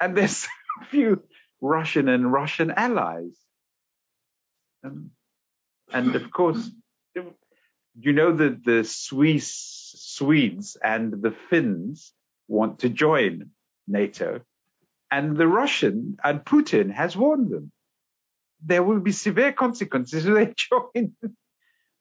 [0.00, 0.48] And there's so
[0.90, 1.22] few
[1.62, 3.38] Russian and Russian allies.
[4.84, 5.12] Um,
[5.90, 6.70] and of course,
[7.94, 9.50] you know that the Swiss,
[9.94, 12.12] Swedes and the Finns
[12.48, 13.50] want to join
[13.86, 14.42] NATO
[15.12, 17.70] and the Russian and Putin has warned them.
[18.64, 21.12] There will be severe consequences if they join.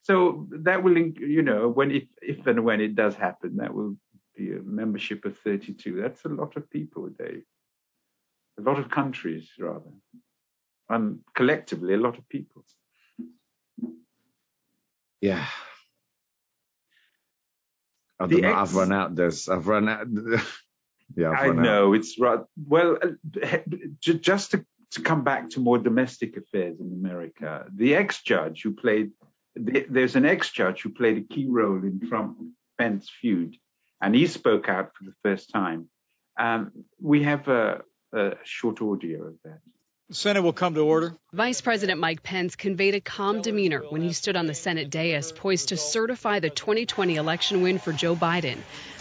[0.04, 3.98] so that will, you know, when if, if and when it does happen, that will
[4.36, 6.02] be a membership of 32.
[6.02, 7.44] That's a lot of people, Dave.
[8.60, 9.92] A lot of countries, rather.
[10.90, 12.64] And collectively, a lot of people.
[15.22, 15.46] Yeah.
[18.20, 19.16] I don't know, ex- I've run out.
[19.16, 20.08] There's, I've run out.
[21.16, 21.64] yeah, I've I run out.
[21.64, 22.42] know it's right.
[22.68, 23.58] Well, uh,
[24.00, 29.12] just to, to come back to more domestic affairs in America, the ex-judge who played
[29.56, 32.38] the, there's an ex-judge who played a key role in Trump
[32.78, 33.56] Pence feud,
[34.02, 35.90] and he spoke out for the first time.
[36.40, 37.82] Um, we have a,
[38.14, 39.60] a short audio of that.
[40.10, 41.16] The Senate will come to order.
[41.32, 45.32] Vice President Mike Pence conveyed a calm demeanor when he stood on the Senate dais,
[45.32, 48.58] poised to certify the 2020 election win for Joe Biden.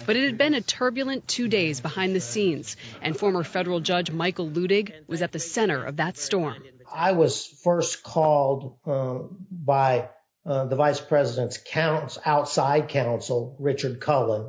[0.06, 4.12] But it had been a turbulent two days behind the scenes, and former federal judge
[4.12, 6.62] Michael Luttig was at the center of that storm.
[6.88, 10.10] I was first called um, by
[10.46, 14.48] uh, the vice president's counsel, outside counsel, Richard Cullen,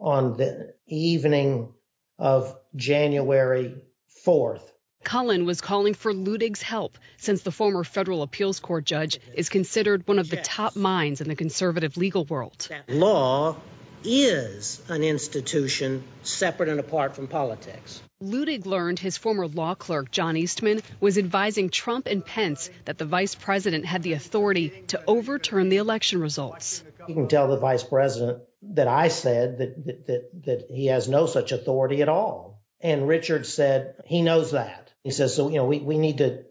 [0.00, 1.72] on the evening
[2.18, 3.84] of January
[4.24, 4.62] 4th.
[5.04, 10.06] Cullen was calling for Luttig's help since the former federal appeals court judge is considered
[10.06, 12.68] one of the top minds in the conservative legal world.
[12.88, 13.56] Law
[14.04, 18.02] is an institution separate and apart from politics.
[18.22, 23.04] Luttig learned his former law clerk, John Eastman, was advising Trump and Pence that the
[23.04, 26.84] vice president had the authority to overturn the election results.
[27.08, 31.08] You can tell the vice president that I said that, that, that, that he has
[31.08, 32.51] no such authority at all.
[32.82, 34.92] And Richard said he knows that.
[35.04, 36.44] He says, so, you know, we, we need to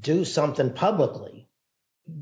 [0.00, 1.48] do something publicly,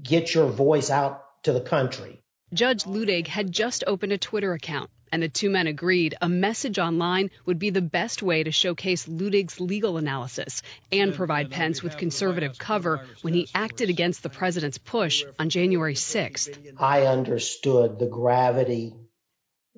[0.03, 2.23] get your voice out to the country.
[2.53, 6.79] Judge Luttig had just opened a Twitter account, and the two men agreed a message
[6.79, 11.99] online would be the best way to showcase Luttig's legal analysis and provide Pence with
[11.99, 16.75] conservative cover when he acted against the president's push on January 6th.
[16.79, 18.95] I understood the gravity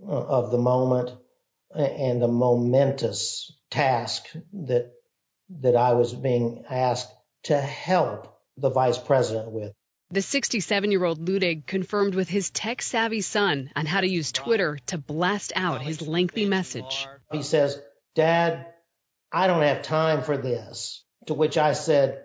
[0.06, 1.10] of the moment
[1.74, 4.92] and the momentous task that
[5.60, 7.12] that I was being asked
[7.44, 9.72] to help the vice president with.
[10.12, 14.32] The 67 year old Luttig confirmed with his tech savvy son on how to use
[14.32, 17.06] Twitter to blast out his lengthy message.
[17.30, 17.80] He says,
[18.16, 18.66] Dad,
[19.32, 21.04] I don't have time for this.
[21.26, 22.24] To which I said,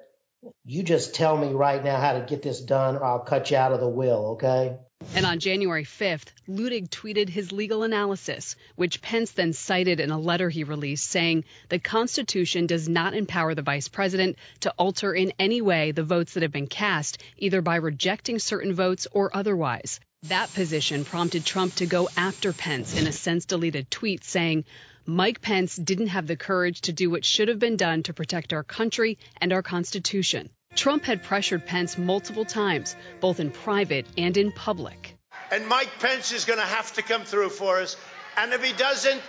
[0.64, 3.58] You just tell me right now how to get this done, or I'll cut you
[3.58, 4.78] out of the will, okay?
[5.16, 10.20] And on January 5th, Luttig tweeted his legal analysis, which Pence then cited in a
[10.20, 15.32] letter he released saying the Constitution does not empower the vice president to alter in
[15.40, 20.02] any way the votes that have been cast, either by rejecting certain votes or otherwise.
[20.24, 24.66] That position prompted Trump to go after Pence in a since deleted tweet saying,
[25.06, 28.52] Mike Pence didn't have the courage to do what should have been done to protect
[28.52, 30.50] our country and our Constitution.
[30.76, 35.16] Trump had pressured Pence multiple times, both in private and in public.
[35.52, 37.98] And Mike Pence is going to have to come through for us.
[38.38, 39.22] And if he doesn't,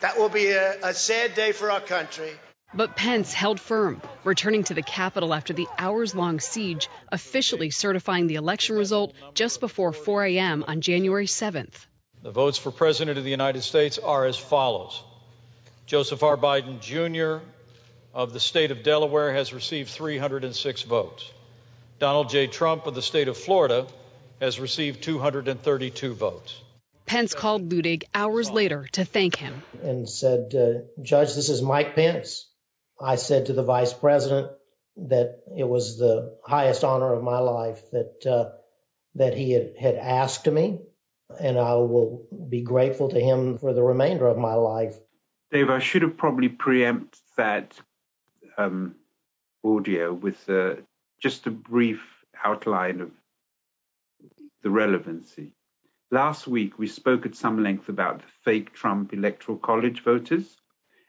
[0.00, 2.30] that will be a, a sad day for our country.
[2.72, 8.26] But Pence held firm, returning to the Capitol after the hours long siege, officially certifying
[8.26, 10.64] the election result just before 4 a.m.
[10.66, 11.86] on January 7th.
[12.22, 15.02] The votes for President of the United States are as follows
[15.86, 16.36] Joseph R.
[16.36, 17.44] Biden Jr.
[18.14, 21.32] of the state of Delaware has received 306 votes.
[21.98, 22.46] Donald J.
[22.46, 23.86] Trump of the state of Florida
[24.40, 26.60] has received 232 votes.
[27.06, 29.62] Pence called Luttig hours later to thank him.
[29.82, 32.48] And said, uh, Judge, this is Mike Pence.
[33.00, 34.50] I said to the vice president
[34.96, 38.50] that it was the highest honor of my life that uh,
[39.16, 40.80] that he had, had asked me,
[41.40, 44.96] and I will be grateful to him for the remainder of my life.
[45.52, 47.78] Dave, I should have probably preempt that
[48.58, 48.94] um,
[49.64, 50.74] audio with uh,
[51.20, 52.02] just a brief
[52.44, 53.10] outline of
[54.62, 55.52] the relevancy.
[56.10, 60.56] Last week, we spoke at some length about the fake Trump Electoral College voters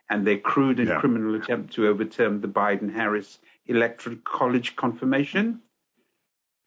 [0.10, 0.99] and their crude and Yeah.
[0.99, 5.62] criminal attempt to overturn the Biden Harris Electoral College confirmation.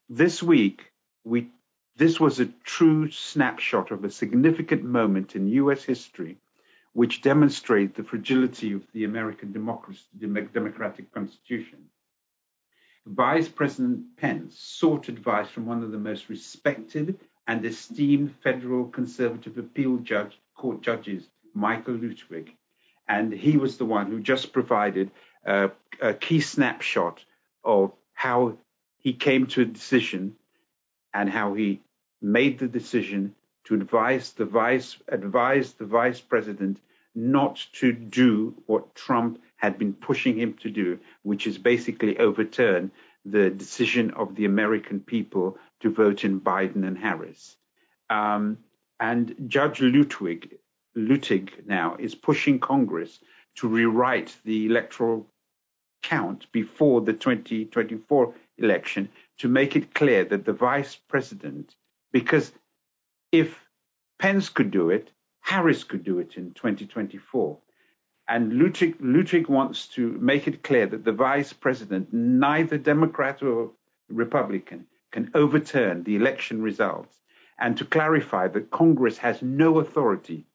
[0.09, 0.93] This week,
[1.25, 1.51] we
[1.97, 6.39] this was a true snapshot of a significant moment in US history
[6.93, 11.79] which demonstrate the fragility of the American democratic constitution.
[13.07, 19.57] Vice President Pence sought advice from one of the most respected and esteemed federal conservative
[19.57, 22.55] appeal judge, court judges, Michael Ludwig,
[23.09, 25.11] and he was the one who just provided
[25.47, 25.71] a
[26.21, 27.25] key snapshot
[27.65, 28.59] of how
[28.99, 30.37] he came to a decision
[31.15, 31.81] and how he
[32.21, 33.35] made the decision
[33.69, 36.81] to advise the vice advise the vice president
[37.15, 42.91] not to do what Trump had been pushing him to do, which is basically overturn
[43.25, 47.57] the decision of the American people to vote in Biden and Harris.
[48.09, 48.59] Um,
[49.01, 50.59] And Judge Ludwig,
[50.97, 53.21] Luttig now is pushing Congress
[53.57, 55.27] to rewrite the electoral
[56.03, 59.09] count before the 2024 election
[59.39, 61.77] to make it clear that the vice president,
[62.13, 62.53] because
[63.33, 63.59] if
[64.19, 65.11] Pence could do it,
[65.41, 67.59] Harris could do it in 2024.
[68.29, 73.73] And Luttig, Luttig wants to make it clear that the vice president, neither Democrat or
[74.11, 77.15] Republican, can overturn the election results
[77.59, 80.47] and to clarify that Congress has no authority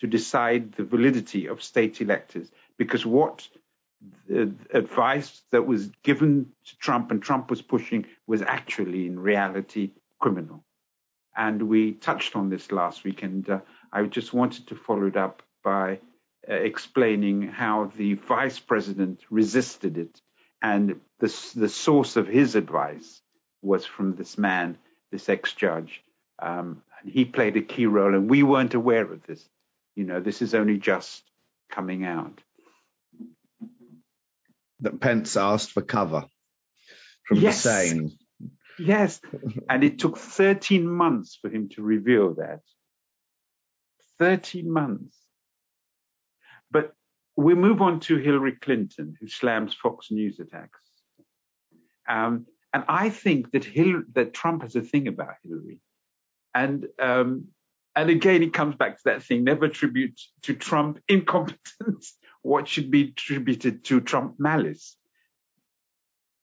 [0.00, 3.48] to decide the validity of state electors because what
[4.72, 9.90] advice that was given to Trump and Trump was pushing was actually in reality
[10.20, 10.64] criminal.
[11.38, 13.60] And we touched on this last week, and uh,
[13.92, 16.00] I just wanted to follow it up by
[16.50, 20.20] uh, explaining how the vice president resisted it.
[20.60, 23.22] And the, the source of his advice
[23.62, 24.78] was from this man,
[25.12, 26.02] this ex judge.
[26.40, 29.48] Um, and he played a key role, and we weren't aware of this.
[29.94, 31.22] You know, this is only just
[31.70, 32.40] coming out.
[34.80, 36.24] That Pence asked for cover
[37.26, 37.62] from yes.
[37.62, 38.10] the same.
[38.78, 39.20] Yes.
[39.70, 42.60] and it took 13 months for him to reveal that.
[44.18, 45.16] 13 months.
[46.70, 46.92] But
[47.36, 50.80] we move on to Hillary Clinton, who slams Fox News attacks.
[52.08, 55.80] Um, and I think that Hillary, that Trump has a thing about Hillary.
[56.54, 57.48] And um,
[57.94, 62.90] and again, it comes back to that thing: never attribute to Trump incompetence what should
[62.90, 64.96] be attributed to Trump malice.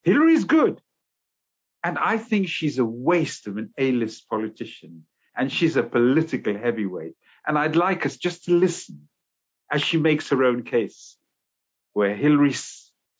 [0.04, 0.82] Hillary's good,
[1.86, 5.06] and I think she's a waste of an A-list politician,
[5.38, 7.14] and she's a political heavyweight.
[7.46, 9.08] And I'd like us just to listen
[9.72, 11.16] as she makes her own case,
[11.94, 12.56] where Hillary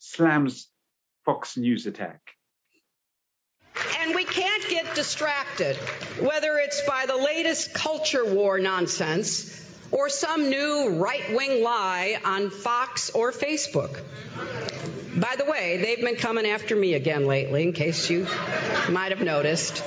[0.00, 0.68] slams
[1.24, 2.20] Fox News attack.
[4.00, 5.76] And we can't get distracted,
[6.18, 12.50] whether it's by the latest culture war nonsense or some new right wing lie on
[12.50, 14.00] Fox or Facebook.
[15.16, 18.26] By the way, they've been coming after me again lately, in case you
[18.90, 19.82] might have noticed.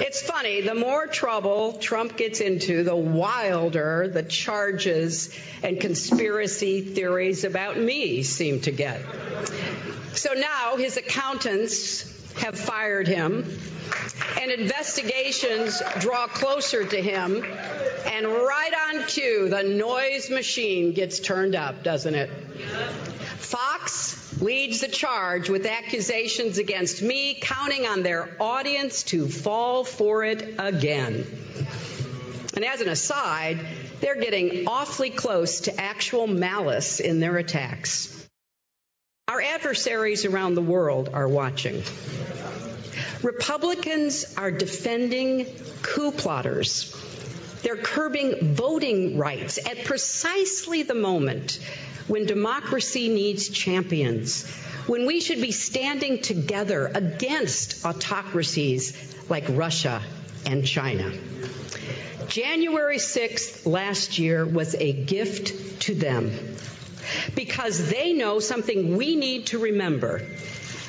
[0.00, 7.42] It's funny, the more trouble Trump gets into, the wilder the charges and conspiracy theories
[7.42, 9.00] about me seem to get.
[10.12, 12.04] So now his accountants
[12.36, 13.58] have fired him,
[14.40, 21.56] and investigations draw closer to him, and right on cue, the noise machine gets turned
[21.56, 22.30] up, doesn't it?
[23.38, 30.24] Fox leads the charge with accusations against me, counting on their audience to fall for
[30.24, 31.26] it again.
[32.54, 33.60] And as an aside,
[34.00, 38.14] they're getting awfully close to actual malice in their attacks.
[39.28, 41.82] Our adversaries around the world are watching.
[43.22, 45.46] Republicans are defending
[45.82, 46.94] coup plotters.
[47.62, 51.58] They're curbing voting rights at precisely the moment
[52.06, 54.46] when democracy needs champions,
[54.86, 58.96] when we should be standing together against autocracies
[59.28, 60.02] like Russia
[60.46, 61.12] and China.
[62.28, 66.30] January 6th last year was a gift to them
[67.34, 70.22] because they know something we need to remember.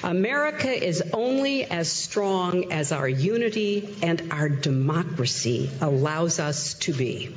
[0.04, 7.36] America is only as strong as our unity and our democracy allows us to be.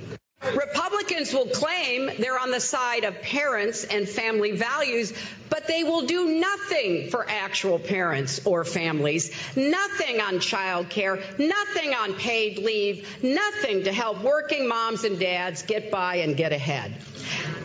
[1.32, 5.12] Will claim they're on the side of parents and family values,
[5.48, 11.94] but they will do nothing for actual parents or families, nothing on child care, nothing
[11.94, 16.94] on paid leave, nothing to help working moms and dads get by and get ahead.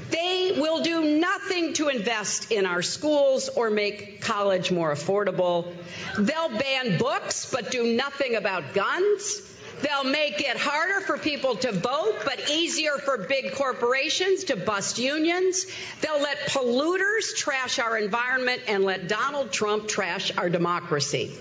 [0.09, 5.73] They will do nothing to invest in our schools or make college more affordable.
[6.17, 9.41] They'll ban books, but do nothing about guns.
[9.81, 14.97] They'll make it harder for people to vote, but easier for big corporations to bust
[14.97, 15.65] unions.
[16.01, 21.31] They'll let polluters trash our environment and let Donald Trump trash our democracy.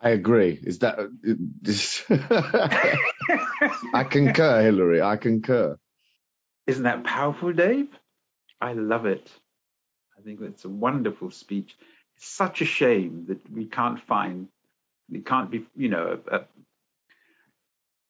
[0.00, 0.58] I agree.
[0.60, 0.98] Is that?
[1.64, 2.02] Is,
[3.94, 5.00] I concur, Hillary.
[5.00, 5.78] I concur.
[6.66, 7.88] Isn't that powerful, Dave?
[8.60, 9.28] I love it.
[10.18, 11.76] I think it's a wonderful speech.
[12.16, 14.48] It's such a shame that we can't find,
[15.08, 16.44] we can't be, you know, a, a,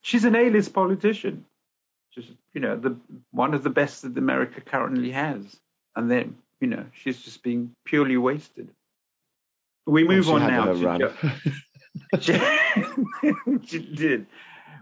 [0.03, 1.47] she's an A-list politician.
[2.13, 2.97] Just, you know, the
[3.31, 5.57] one of the best that America currently has.
[5.97, 8.69] And then, you know, she's just being purely wasted.
[9.87, 11.31] We move well, on now to
[13.67, 14.27] she did.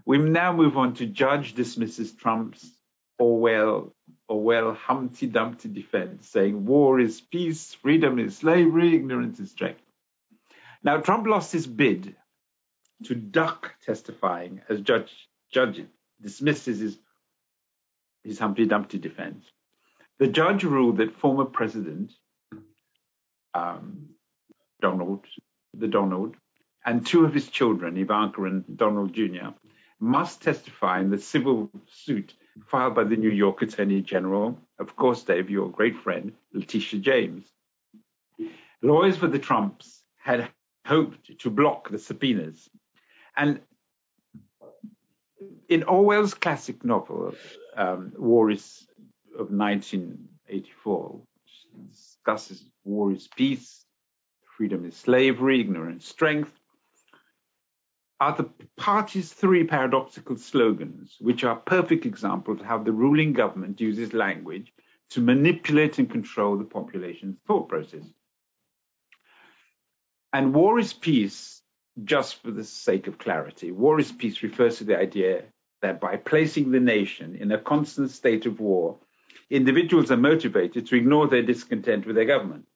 [0.04, 2.68] We now move on to Judge dismisses Trump's
[3.18, 3.94] Orwell,
[4.28, 9.80] Orwell Humpty Dumpty defense, saying war is peace, freedom is slavery, ignorance is strength.
[10.82, 12.16] Now, Trump lost his bid
[13.04, 15.10] to duck testifying as judge,
[15.52, 15.82] judge
[16.20, 16.98] dismisses his,
[18.24, 19.44] his Humpty Dumpty defense.
[20.18, 22.12] The judge ruled that former President
[23.54, 24.10] um,
[24.80, 25.24] Donald,
[25.74, 26.36] the Donald,
[26.84, 29.48] and two of his children, Ivanka and Donald Jr.,
[29.98, 32.34] must testify in the civil suit
[32.66, 37.44] filed by the New York Attorney General, of course, Dave, your great friend, Letitia James.
[38.82, 40.50] Lawyers for the Trumps had
[40.86, 42.68] hoped to block the subpoenas.
[43.40, 43.60] And
[45.70, 47.34] in Orwell's classic novel,
[47.74, 48.86] um, War is
[49.32, 51.22] of 1984,
[51.88, 53.86] discusses war is peace,
[54.58, 56.52] freedom is slavery, ignorance strength,
[58.20, 63.80] are the party's three paradoxical slogans, which are perfect examples of how the ruling government
[63.80, 64.70] uses language
[65.08, 68.04] to manipulate and control the population's thought process.
[70.34, 71.59] And war is peace,
[72.04, 73.72] just for the sake of clarity.
[73.72, 75.44] War is peace refers to the idea
[75.82, 78.98] that by placing the nation in a constant state of war,
[79.48, 82.66] individuals are motivated to ignore their discontent with their government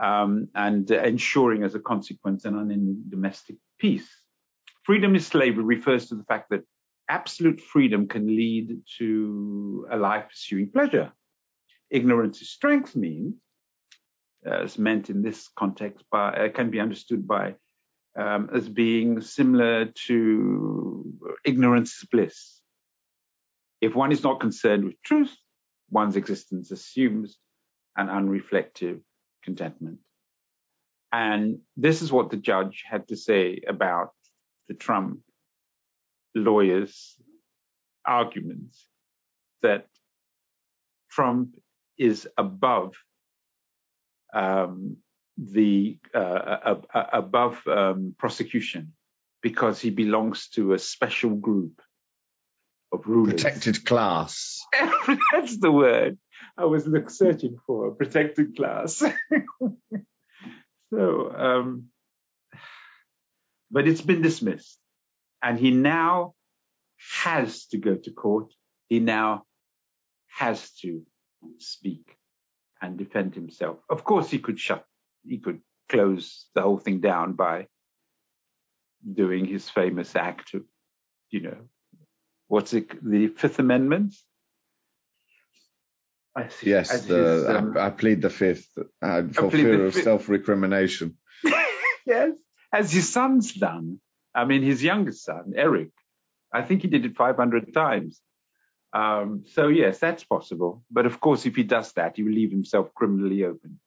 [0.00, 4.08] um, and uh, ensuring, as a consequence, an unending domestic peace.
[4.82, 6.64] Freedom is slavery refers to the fact that
[7.08, 11.12] absolute freedom can lead to a life pursuing pleasure.
[11.90, 13.34] Ignorance is strength means,
[14.46, 17.54] uh, as meant in this context, by, uh, can be understood by
[18.16, 22.60] um, as being similar to ignorance is bliss.
[23.80, 25.34] If one is not concerned with truth,
[25.90, 27.38] one's existence assumes
[27.96, 29.00] an unreflective
[29.42, 29.98] contentment.
[31.12, 34.12] And this is what the judge had to say about
[34.68, 35.20] the Trump
[36.34, 37.16] lawyers'
[38.06, 38.88] arguments
[39.62, 39.86] that
[41.10, 41.56] Trump
[41.98, 42.94] is above
[44.32, 44.96] um,
[45.38, 48.92] the uh, uh, above um, prosecution
[49.42, 51.80] because he belongs to a special group
[52.92, 53.42] of rulers.
[53.42, 54.60] Protected class.
[55.32, 56.18] That's the word
[56.56, 57.92] I was look, searching for.
[57.92, 59.02] Protected class.
[60.92, 61.88] so, um,
[63.70, 64.78] but it's been dismissed,
[65.42, 66.34] and he now
[67.22, 68.52] has to go to court.
[68.88, 69.44] He now
[70.28, 71.02] has to
[71.58, 72.16] speak
[72.80, 73.78] and defend himself.
[73.88, 74.84] Of course, he could shut,
[75.24, 77.66] he could close the whole thing down by
[79.10, 80.62] doing his famous act of,
[81.30, 81.58] you know,
[82.48, 84.14] what's it, the Fifth Amendment?
[86.62, 88.68] yes, the, his, um, I, I, plead the Fifth
[89.02, 91.16] uh, for fear of self-recrimination.
[92.06, 92.30] yes,
[92.72, 94.00] as his son's done.
[94.34, 95.90] I mean, his youngest son, Eric,
[96.52, 98.20] I think he did it 500 times.
[98.94, 100.82] Um, so yes, that's possible.
[100.90, 103.80] But of course, if he does that, he will leave himself criminally open.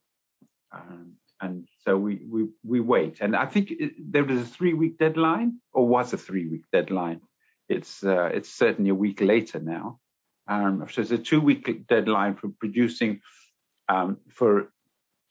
[0.71, 3.17] Um, and so we, we, we wait.
[3.21, 6.63] And I think it, there was a three week deadline or was a three week
[6.71, 7.21] deadline.
[7.67, 9.99] It's, uh, it's certainly a week later now.
[10.47, 13.21] Um, so it's a two week deadline for producing,
[13.89, 14.71] um, for,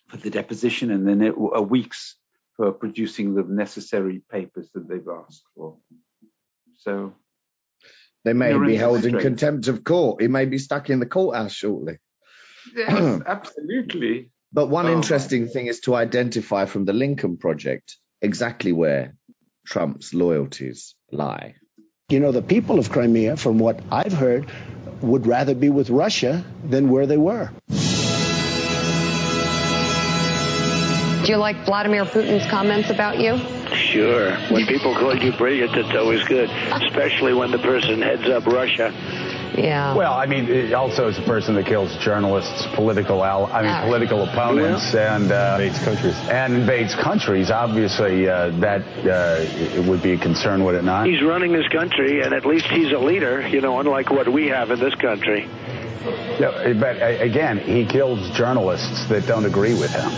[0.08, 2.16] for the deposition and then it, a week's
[2.56, 5.76] for producing the necessary papers that they've asked for.
[6.78, 7.14] So
[8.24, 10.22] they may be held in contempt of court.
[10.22, 11.98] He may be stuck in the courthouse shortly.
[12.74, 14.30] Yes, absolutely.
[14.54, 19.16] But one oh, interesting thing is to identify from the Lincoln Project exactly where
[19.66, 21.56] Trump's loyalties lie.
[22.08, 24.48] You know, the people of Crimea, from what I've heard,
[25.00, 27.50] would rather be with Russia than where they were.
[31.24, 33.38] Do you like Vladimir Putin's comments about you?
[33.74, 34.36] Sure.
[34.50, 38.92] When people call you brilliant, it's always good, especially when the person heads up Russia.
[39.56, 39.94] Yeah.
[39.94, 43.84] Well, I mean, also as a person that kills journalists, political, al- I mean, right.
[43.84, 45.14] political opponents, yeah.
[45.14, 47.50] and uh, invades countries, and invades countries.
[47.50, 51.06] Obviously, uh, that uh, would be a concern, would it not?
[51.06, 53.46] He's running his country, and at least he's a leader.
[53.46, 55.48] You know, unlike what we have in this country.
[56.38, 60.10] Yeah, but again, he kills journalists that don't agree with him.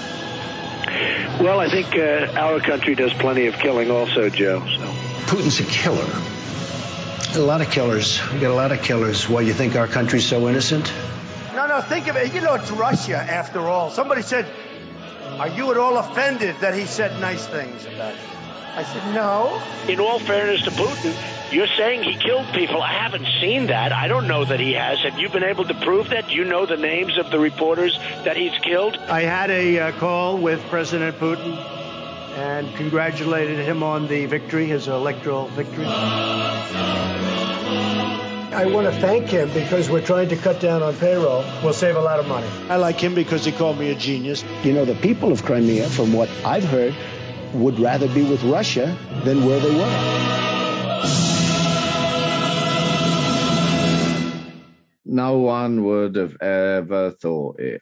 [1.45, 4.61] Well, I think uh, our country does plenty of killing also, Joe.
[4.61, 4.83] So.
[5.27, 6.09] Putin's a killer.
[7.35, 8.21] A lot of killers.
[8.33, 9.29] We got a lot of killers.
[9.29, 10.91] Why you think our country's so innocent?
[11.55, 12.33] No, no, think of it.
[12.33, 13.91] You know, it's Russia after all.
[13.91, 14.47] Somebody said,
[15.39, 18.21] Are you at all offended that he said nice things about you?
[18.75, 19.63] I said, No.
[19.87, 21.15] In all fairness to Putin,
[21.53, 22.81] you're saying he killed people.
[22.81, 23.93] I haven't seen that.
[23.93, 25.01] I don't know that he has.
[25.01, 26.29] Have you been able to prove that?
[26.29, 28.97] Do you know the names of the reporters that he's killed?
[28.97, 31.86] I had a uh, call with President Putin
[32.37, 35.87] and congratulated him on the victory, his electoral victory.
[38.55, 41.45] I want to thank him because we're trying to cut down on payroll.
[41.63, 42.47] We'll save a lot of money.
[42.69, 44.45] I like him because he called me a genius.
[44.63, 46.95] You know, the people of Crimea, from what I've heard,
[47.55, 50.17] would rather be with Russia than where they were.
[55.17, 57.81] no one would have ever thought it.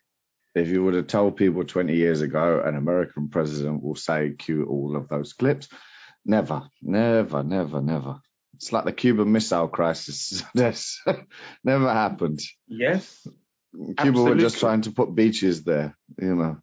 [0.55, 4.65] If you would have told people 20 years ago an American president will say, cue
[4.67, 5.69] all of those clips,
[6.25, 8.21] never, never, never, never.
[8.55, 10.45] It's like the Cuban Missile Crisis.
[10.55, 11.03] This
[11.65, 12.41] never happened.
[12.69, 13.27] Yes.
[13.73, 14.31] Cuba Absolutely.
[14.31, 16.59] were just trying to put beaches there, you know.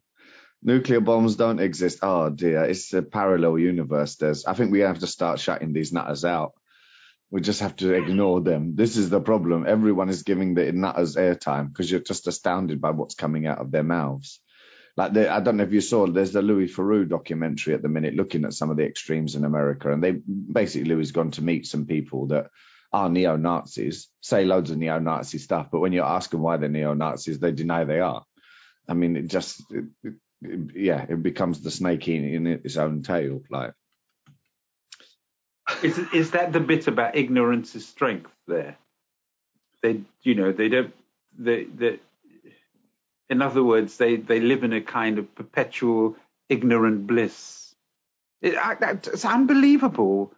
[0.62, 1.98] Nuclear bombs don't exist.
[2.02, 4.16] Oh dear, it's a parallel universe.
[4.16, 6.52] There's, I think we have to start shutting these nutters out.
[7.32, 8.76] We just have to ignore them.
[8.76, 9.64] This is the problem.
[9.66, 13.70] Everyone is giving the nutters airtime because you're just astounded by what's coming out of
[13.70, 14.38] their mouths.
[14.98, 18.14] Like I don't know if you saw, there's the Louis Theroux documentary at the minute
[18.14, 21.66] looking at some of the extremes in America, and they basically Louis gone to meet
[21.66, 22.48] some people that
[22.92, 26.58] are neo Nazis, say loads of neo Nazi stuff, but when you ask them why
[26.58, 28.26] they're neo Nazis, they deny they are.
[28.86, 30.14] I mean, it just, it, it,
[30.74, 33.40] yeah, it becomes the snake in its own tail.
[33.50, 33.72] Like,
[35.82, 38.76] Is, is that the bit about ignorance is strength there?
[39.82, 40.94] They, you know, they don't,
[41.36, 41.98] they, they,
[43.28, 46.16] in other words, they, they live in a kind of perpetual
[46.48, 47.74] ignorant bliss.
[48.40, 50.32] It, I, it's unbelievable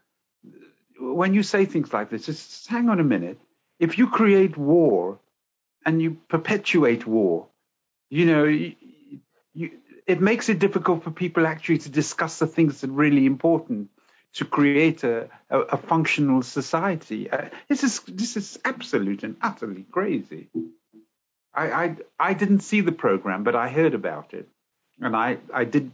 [0.98, 2.26] when you say things like this.
[2.26, 3.38] Just hang on a minute.
[3.78, 5.18] If you create war
[5.84, 7.48] and you perpetuate war,
[8.08, 8.74] you know, you,
[9.52, 9.72] you,
[10.06, 13.90] it makes it difficult for people actually to discuss the things that are really important
[14.34, 17.30] to create a, a, a functional society.
[17.30, 20.48] Uh, this is this is absolute and utterly crazy.
[21.54, 24.48] I, I I didn't see the program, but I heard about it,
[25.00, 25.92] and I I did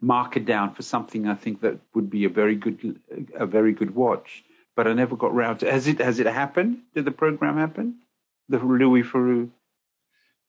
[0.00, 3.00] mark it down for something I think that would be a very good
[3.34, 4.44] a very good watch.
[4.74, 5.70] But I never got round to.
[5.70, 6.82] Has it has it happened?
[6.94, 8.00] Did the program happen?
[8.48, 9.50] The Louis Theroux.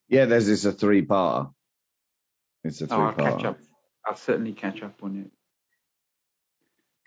[0.08, 1.52] yeah, there's this a three parter.
[2.64, 3.60] It's a three Oh, I'll catch up.
[4.06, 5.32] I'll certainly catch up on it.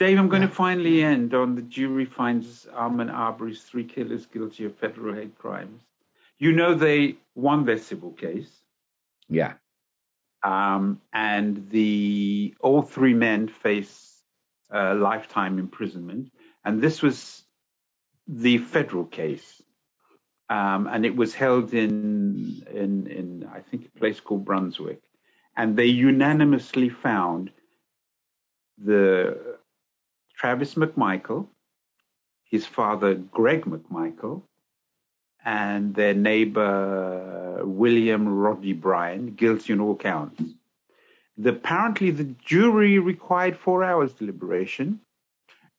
[0.03, 4.65] Dave, I'm going to finally end on the jury finds Armin Arbery's three killers guilty
[4.65, 5.81] of federal hate crimes.
[6.41, 8.51] You know they won their civil case,
[9.29, 9.55] Yeah.
[10.43, 14.25] um, and the all three men face
[14.75, 16.33] uh, lifetime imprisonment,
[16.65, 17.45] and this was
[18.27, 19.63] the federal case,
[20.51, 25.01] um, and it was held in in in I think a place called Brunswick,
[25.57, 27.53] and they unanimously found
[28.79, 29.59] the
[30.43, 31.47] Travis McMichael,
[32.51, 34.43] his father Greg McMichael,
[35.45, 40.43] and their neighbor William Rodney Bryan guilty on all counts.
[41.39, 44.99] The, apparently, the jury required four hours deliberation,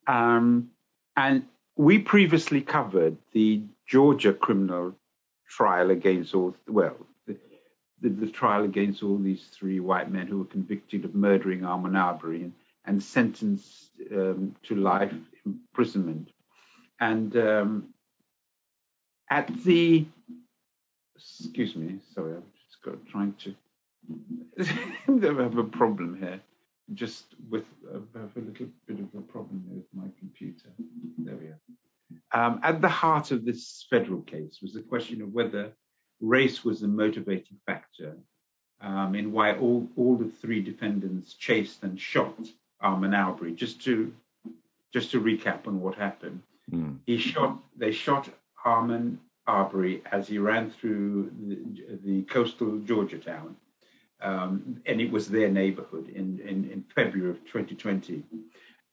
[0.07, 0.69] um,
[1.17, 1.43] and
[1.75, 4.95] we previously covered the Georgia criminal
[5.49, 6.95] trial against all well.
[7.27, 7.35] The,
[7.99, 11.97] the, the trial against all these three white men who were convicted of murdering Armin
[11.97, 12.53] Arbery and,
[12.85, 15.13] and sentenced um, to life
[15.45, 16.29] imprisonment.
[16.99, 17.93] And um,
[19.29, 20.05] at the
[21.15, 23.55] excuse me, sorry, I'm just got trying to
[24.59, 26.41] I have a problem here.
[26.93, 28.03] Just with have
[28.35, 30.69] a little bit of a problem with my computer.
[31.17, 31.59] There we are.
[32.33, 35.71] Um, at the heart of this federal case was the question of whether
[36.19, 38.17] race was a motivating factor
[38.81, 42.37] um, in why all, all the three defendants chased and shot
[42.83, 43.53] Armin Arbery.
[43.53, 44.13] Just to
[44.93, 46.99] just to recap on what happened, Mm.
[47.05, 47.57] he shot.
[47.75, 48.29] They shot
[48.63, 53.55] Armin Arbery as he ran through the, the coastal Georgia town,
[54.21, 58.23] um, and it was their neighborhood in, in, in February of 2020.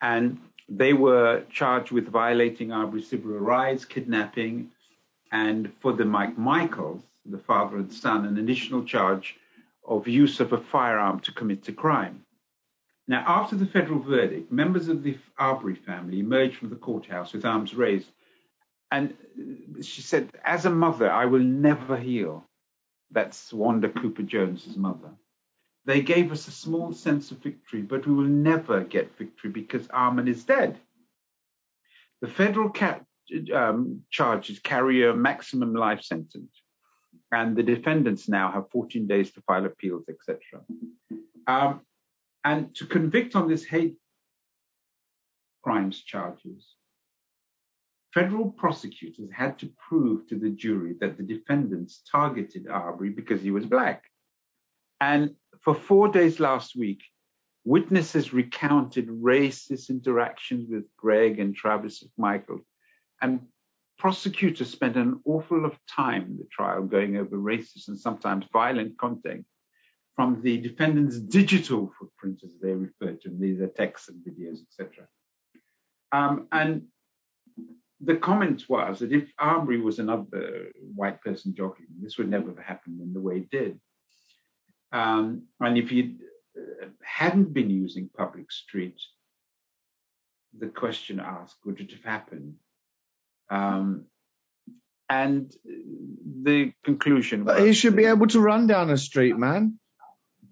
[0.02, 4.70] And they were charged with violating Arbery's civil rights, kidnapping,
[5.30, 9.36] and for the McMichaels, the father and son, an additional charge
[9.86, 12.24] of use of a firearm to commit a crime.
[13.10, 17.44] Now, after the federal verdict, members of the Arbery family emerged from the courthouse with
[17.44, 18.06] arms raised.
[18.92, 19.16] And
[19.82, 22.48] she said, As a mother, I will never heal.
[23.10, 25.10] That's Wanda Cooper Jones's mother.
[25.86, 29.88] They gave us a small sense of victory, but we will never get victory because
[29.88, 30.78] Armin is dead.
[32.20, 33.00] The federal ca-
[33.52, 36.62] um, charges carry a maximum life sentence,
[37.32, 40.38] and the defendants now have 14 days to file appeals, etc.
[41.48, 41.80] Um,
[42.44, 43.96] and to convict on this hate
[45.62, 46.74] crimes charges,
[48.14, 53.50] federal prosecutors had to prove to the jury that the defendants targeted Arbery because he
[53.50, 54.04] was black.
[55.00, 57.02] And for four days last week,
[57.64, 62.60] witnesses recounted racist interactions with Greg and Travis Michael.
[63.20, 63.40] And
[63.98, 68.46] prosecutors spent an awful lot of time in the trial going over racist and sometimes
[68.50, 69.44] violent content
[70.20, 73.40] from the defendant's digital footprint, as they refer to them.
[73.40, 75.08] These are texts and videos, etc.
[76.12, 76.82] Um, and
[78.02, 82.58] the comment was that if Arbery was another white person jogging, this would never have
[82.58, 83.80] happened in the way it did.
[84.92, 86.16] Um, and if he
[86.54, 89.08] uh, hadn't been using public streets,
[90.58, 92.56] the question asked, would it have happened?
[93.48, 94.04] Um,
[95.08, 99.78] and the conclusion But was he should be able to run down a street, man.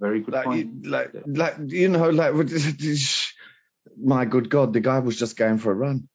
[0.01, 0.87] Very good Like, point.
[0.87, 2.35] like, like, you know, like,
[4.01, 6.09] my good God, the guy was just going for a run.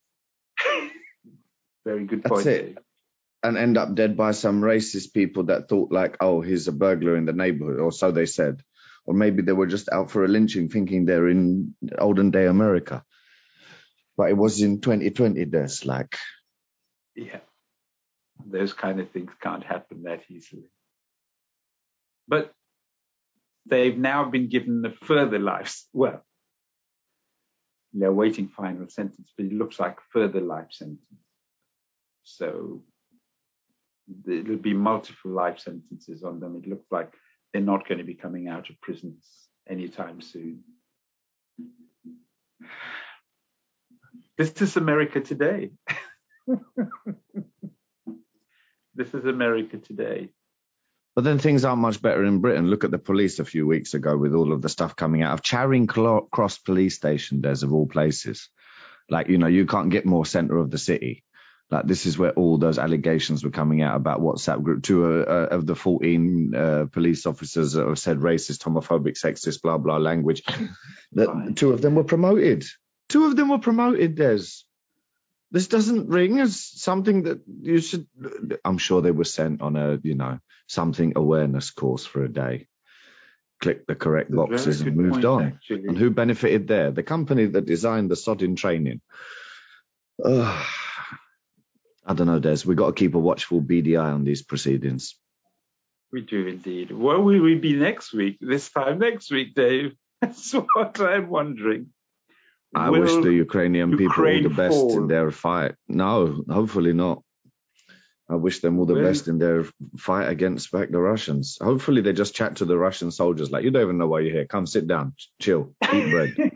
[1.86, 2.48] Very good That's point.
[2.48, 2.78] it.
[3.44, 7.18] And end up dead by some racist people that thought like, oh, he's a burglar
[7.18, 8.62] in the neighborhood, or so they said.
[9.06, 13.04] Or maybe they were just out for a lynching, thinking they're in olden day America.
[14.16, 15.44] But it was in 2020.
[15.46, 16.16] There's like,
[17.16, 17.40] Yeah.
[18.46, 20.70] Those kind of things can't happen that easily.
[22.30, 22.54] But
[23.66, 25.82] they've now been given a further life.
[25.94, 26.24] Well,
[27.94, 31.00] they're waiting final sentence, but it looks like further life sentence.
[32.24, 32.84] So
[34.28, 36.56] it'll be multiple life sentences on them.
[36.56, 37.14] It looks like
[37.52, 39.26] they're not going to be coming out of prisons
[39.70, 40.64] anytime soon.
[44.38, 45.72] This is America today.
[48.96, 50.30] this is America today.
[51.16, 52.70] But then things aren't much better in Britain.
[52.70, 55.34] Look at the police a few weeks ago with all of the stuff coming out
[55.34, 57.42] of Charing Cross Police Station.
[57.42, 58.50] There's of all places.
[59.10, 61.24] Like, you know, you can't get more centre of the city.
[61.70, 64.84] Like, this is where all those allegations were coming out about WhatsApp group.
[64.84, 69.62] Two uh, uh, of the 14 uh, police officers that have said racist, homophobic, sexist,
[69.62, 70.44] blah, blah language.
[71.14, 72.66] that two of them were promoted.
[73.10, 74.44] Two of them were promoted, Des.
[75.54, 78.08] This doesn't ring as something that you should.
[78.66, 82.68] I'm sure they were sent on a, you know, something awareness course for a day.
[83.62, 85.44] Clicked the correct boxes and moved point, on.
[85.44, 85.84] actually.
[85.88, 86.90] And who benefited there?
[86.90, 89.02] The company that designed the sodding training.
[90.26, 90.66] Ugh.
[92.06, 92.66] I don't know, Des.
[92.66, 95.16] We've got to keep a watchful eye on these proceedings.
[96.12, 96.92] We do indeed.
[96.92, 98.40] Where will we be next week?
[98.42, 99.94] This time next week, Dave?
[100.22, 101.92] That's what I'm wondering.
[102.76, 104.98] I Will wish the Ukrainian people all the best fall?
[104.98, 105.76] in their fight.
[105.88, 107.22] No, hopefully not.
[108.30, 109.66] I wish them all the Will- best in their
[109.98, 111.58] fight against back the Russians.
[111.62, 114.32] Hopefully they just chat to the Russian soldiers like, you don't even know why you're
[114.34, 114.46] here.
[114.46, 116.36] Come sit down, chill, eat bread.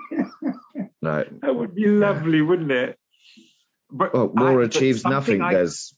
[1.02, 1.42] Right.
[1.42, 2.98] That would be lovely, wouldn't it?
[3.92, 5.42] But Well, war I- achieves nothing.
[5.42, 5.96] I, There's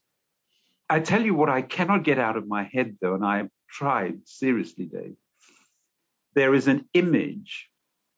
[0.90, 4.20] I tell you what, I cannot get out of my head though, and I've tried
[4.26, 5.16] seriously, Dave.
[6.34, 7.69] There is an image,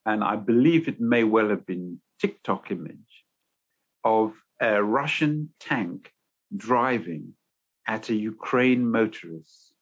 [0.05, 3.25] and I believe it may well have been TikTok image
[4.05, 6.11] of a Russian tank
[6.57, 7.35] driving
[7.87, 9.73] at a Ukraine motorist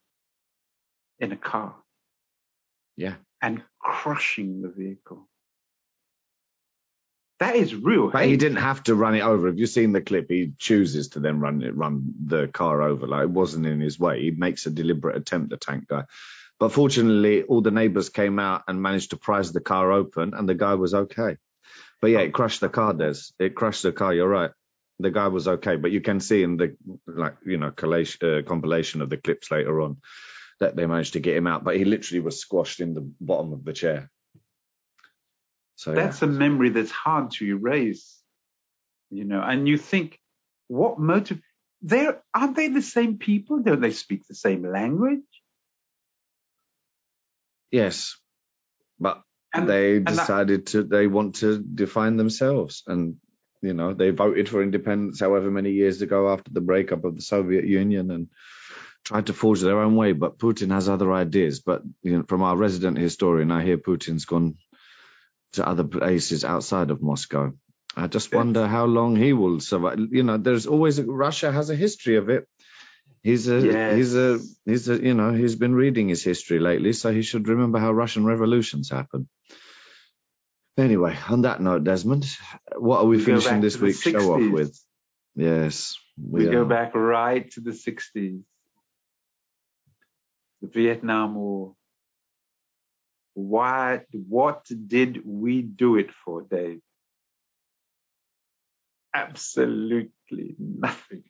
[1.19, 1.75] in a car
[2.97, 3.15] yeah.
[3.43, 5.29] and crushing the vehicle.
[7.41, 8.11] That is real.
[8.11, 9.47] But he didn't have to run it over.
[9.47, 10.27] Have you seen the clip?
[10.29, 13.07] He chooses to then run it, run the car over.
[13.07, 14.21] Like it wasn't in his way.
[14.21, 16.05] He makes a deliberate attempt, the tank guy.
[16.61, 20.49] But fortunately, all the neighbors came out and managed to prise the car open, and
[20.49, 21.37] the guy was okay.
[22.01, 22.93] But yeah, it crushed the car.
[22.93, 24.15] Des, it crushed the car.
[24.15, 24.53] You're right.
[25.01, 28.43] The guy was okay, but you can see in the like you know collation, uh,
[28.47, 29.97] compilation of the clips later on
[30.61, 31.65] that they managed to get him out.
[31.65, 34.11] But he literally was squashed in the bottom of the chair.
[35.77, 36.05] So yeah.
[36.05, 38.21] that's a memory that's hard to erase
[39.11, 40.19] you know and you think
[40.69, 41.41] what motive
[41.83, 45.21] they're aren't they the same people don't they speak the same language
[47.71, 48.17] Yes,
[48.99, 49.23] but
[49.55, 53.17] And- they and that- decided to they want to define themselves, and
[53.63, 57.23] you know they voted for independence however many years ago after the breakup of the
[57.23, 58.29] Soviet Union and
[59.05, 60.13] tried to forge their own way.
[60.13, 61.61] But Putin has other ideas.
[61.61, 64.57] But you know, from our resident historian, I hear Putin's gone
[65.55, 67.53] to other places outside of Moscow.
[67.97, 69.99] I just wonder how long he will survive.
[70.13, 72.47] You know, there's always Russia has a history of it.
[73.23, 73.97] He's a Yes.
[73.97, 77.49] he's a he's a you know he's been reading his history lately, so he should
[77.49, 79.29] remember how Russian revolutions happen.
[80.79, 82.25] Anyway, on that note, Desmond,
[82.77, 84.79] what are we, We finishing this week's show off with?
[85.35, 88.43] Yes, we, we, go back right to the 60s
[90.61, 91.75] the vietnam war
[93.35, 96.81] why what did we do it for dave
[99.15, 101.25] absolutely nothing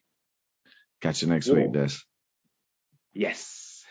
[1.00, 1.56] Catch you next War.
[1.56, 2.04] week, Des.
[3.12, 3.84] yes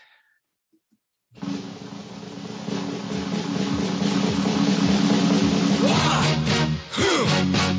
[5.82, 7.76] Yeah.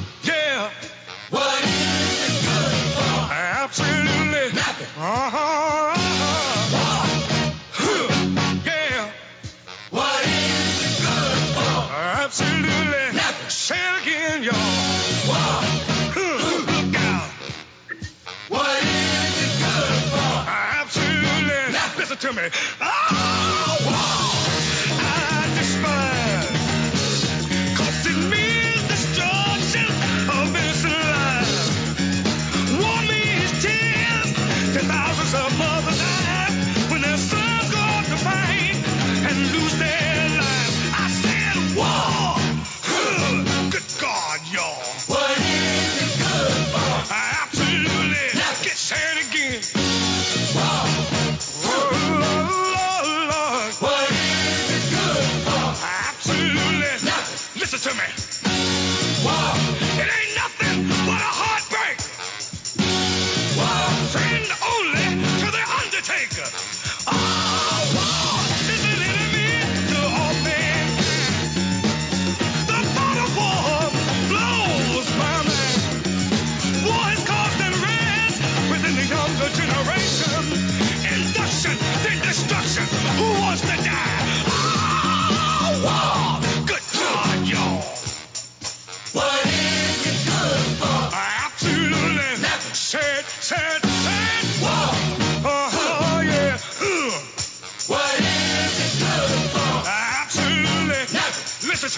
[22.20, 22.42] To me.
[22.82, 23.89] Oh,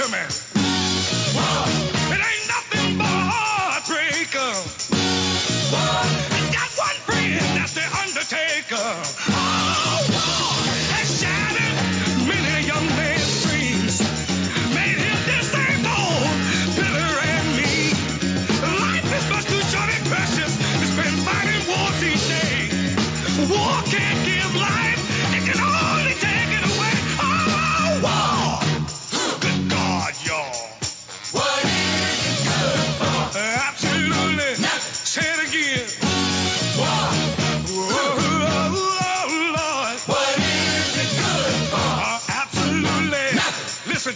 [0.03, 0.52] to me.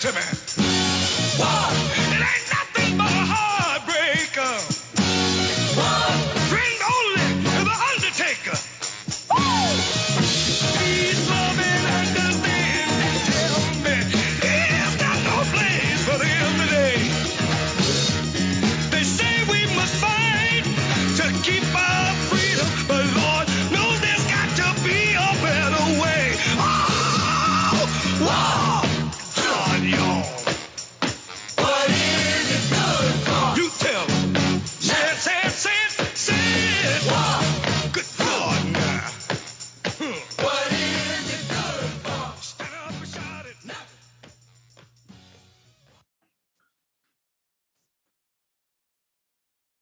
[0.07, 0.66] To me.